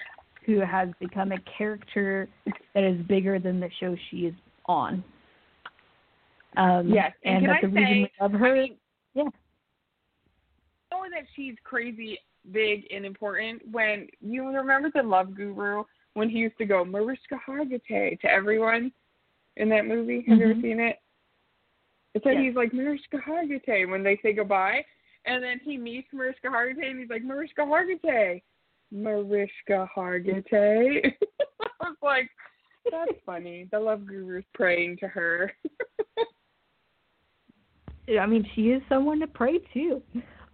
[0.44, 2.28] who has become a character
[2.74, 4.34] that is bigger than the show she is
[4.66, 5.02] on.
[6.56, 8.46] Um, Yes, and and that's I the reason say, we love her.
[8.46, 8.76] I mean,
[9.14, 9.24] Yeah.
[10.90, 12.18] know that she's crazy
[12.52, 15.84] big and important when you remember the Love Guru
[16.14, 18.92] when he used to go Mariska Hargitay to everyone
[19.56, 20.22] in that movie.
[20.28, 20.62] Have you ever Mhm.
[20.62, 21.00] seen it?
[22.24, 22.36] Yes.
[22.40, 24.84] he's like Mariska Hargitay when they say goodbye,
[25.24, 28.42] and then he meets Mariska Hargitay and he's like Mariska Hargitay,
[28.90, 31.04] Mariska Hargitay.
[31.80, 32.30] I was like,
[32.90, 33.68] that's funny.
[33.70, 35.52] The Love Guru's praying to her.
[38.20, 40.02] I mean, she is someone to pray to.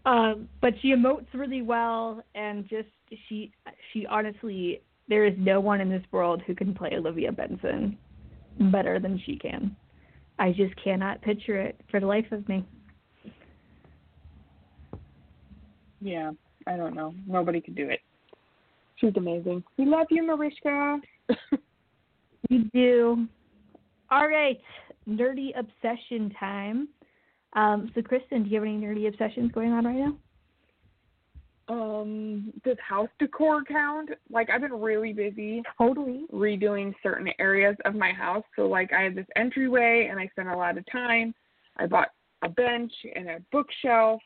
[0.05, 2.89] Um, but she emotes really well, and just
[3.29, 3.53] she
[3.93, 7.97] she honestly, there is no one in this world who can play Olivia Benson
[8.73, 9.77] better than she can.
[10.39, 12.65] I just cannot picture it for the life of me.
[16.01, 16.33] Yeah,
[16.67, 17.15] I don't know.
[17.27, 18.01] Nobody could do it.
[18.97, 19.63] She's amazing.
[19.79, 21.01] We love you, Mariska.
[22.51, 23.27] We do.
[24.11, 24.61] All right,
[25.09, 26.89] nerdy obsession time.
[27.55, 30.17] Um, so, Kristin, do you have any nerdy obsessions going on right now?
[31.69, 34.11] Um, does house decor count?
[34.31, 36.25] Like I've been really busy Totally.
[36.33, 38.45] redoing certain areas of my house.
[38.57, 41.35] So like I have this entryway and I spent a lot of time.
[41.77, 42.09] I bought
[42.43, 44.21] a bench and a bookshelf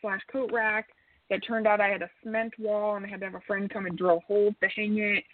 [0.00, 0.88] slash coat rack
[1.30, 3.70] that turned out I had a cement wall and I had to have a friend
[3.70, 5.24] come and drill holes to hang it.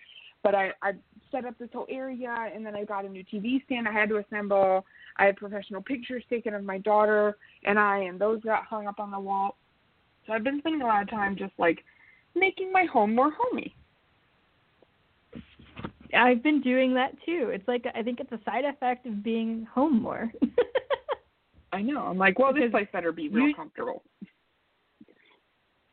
[0.43, 0.93] But I, I
[1.31, 4.09] set up this whole area and then I got a new TV stand I had
[4.11, 4.87] to assemble.
[5.19, 9.01] I had professional pictures taken of my daughter and I and those got hung up
[9.01, 9.57] on the wall.
[10.31, 11.81] So I've been spending a lot of time just like
[12.37, 13.75] making my home more homey.
[16.17, 17.51] I've been doing that too.
[17.53, 20.31] It's like I think it's a side effect of being home more.
[21.73, 22.03] I know.
[22.07, 24.05] I'm like, well, this place better be real you- comfortable.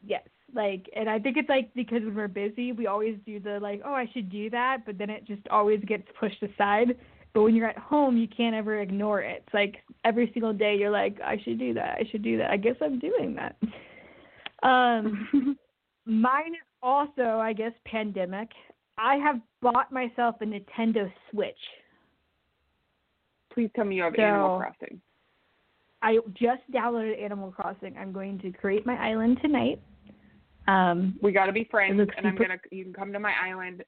[0.05, 0.23] yes,
[0.53, 3.81] like, and I think it's like because when we're busy, we always do the like,
[3.83, 6.95] oh, I should do that, but then it just always gets pushed aside.
[7.33, 9.43] But when you're at home, you can't ever ignore it.
[9.47, 11.97] It's like every single day you're like, I should do that.
[11.99, 12.51] I should do that.
[12.51, 13.55] I guess I'm doing that.
[14.63, 15.57] Um,
[16.05, 18.49] mine is also, I guess, pandemic.
[18.97, 21.55] I have bought myself a Nintendo Switch.
[23.53, 25.01] Please tell me you have So- Animal Crossing.
[26.03, 27.97] I just downloaded Animal Crossing.
[27.97, 29.81] I'm going to create my island tonight.
[30.67, 32.57] Um, We got to be friends, and I'm gonna.
[32.71, 33.83] You can come to my island,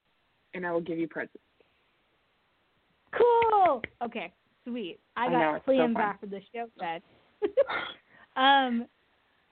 [0.54, 1.38] and I will give you presents.
[3.12, 3.82] cool.
[4.02, 4.32] Okay,
[4.66, 4.98] sweet.
[5.16, 7.00] I I got know, it's so plans after the show then.
[8.36, 8.86] um,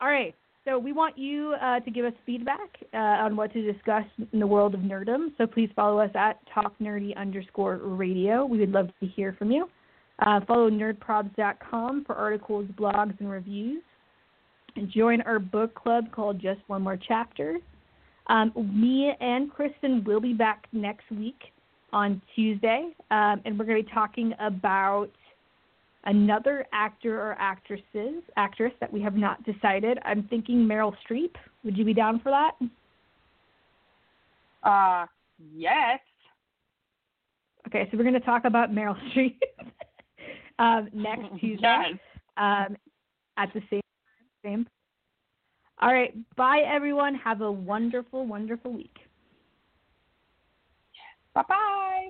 [0.01, 0.35] all right.
[0.69, 4.05] So we want you uh, to give us feedback uh, on what to discuss
[4.35, 5.29] in the world of nerdom.
[5.39, 8.45] So please follow us at talknerdy underscore radio.
[8.45, 9.66] We would love to hear from you.
[10.19, 13.83] Uh, follow nerdprobs.com for articles, blogs, and reviews.
[14.89, 17.57] Join our book club called Just One More Chapter.
[18.27, 21.41] Um, me and Kristin will be back next week
[21.95, 25.09] on Tuesday, um, and we're going to be talking about
[26.05, 29.99] another actor or actresses actress that we have not decided.
[30.05, 31.34] I'm thinking Meryl Streep.
[31.64, 32.53] Would you be down for that?
[34.62, 35.07] Uh,
[35.55, 36.01] yes.
[37.66, 39.36] Okay, so we're going to talk about Meryl Streep
[40.59, 41.99] um, next Tuesday Yes.
[42.36, 42.76] um,
[43.36, 43.80] at the same
[44.44, 44.66] same.
[45.80, 47.14] All right, bye everyone.
[47.14, 48.96] Have a wonderful, wonderful week.
[51.34, 52.09] Bye bye.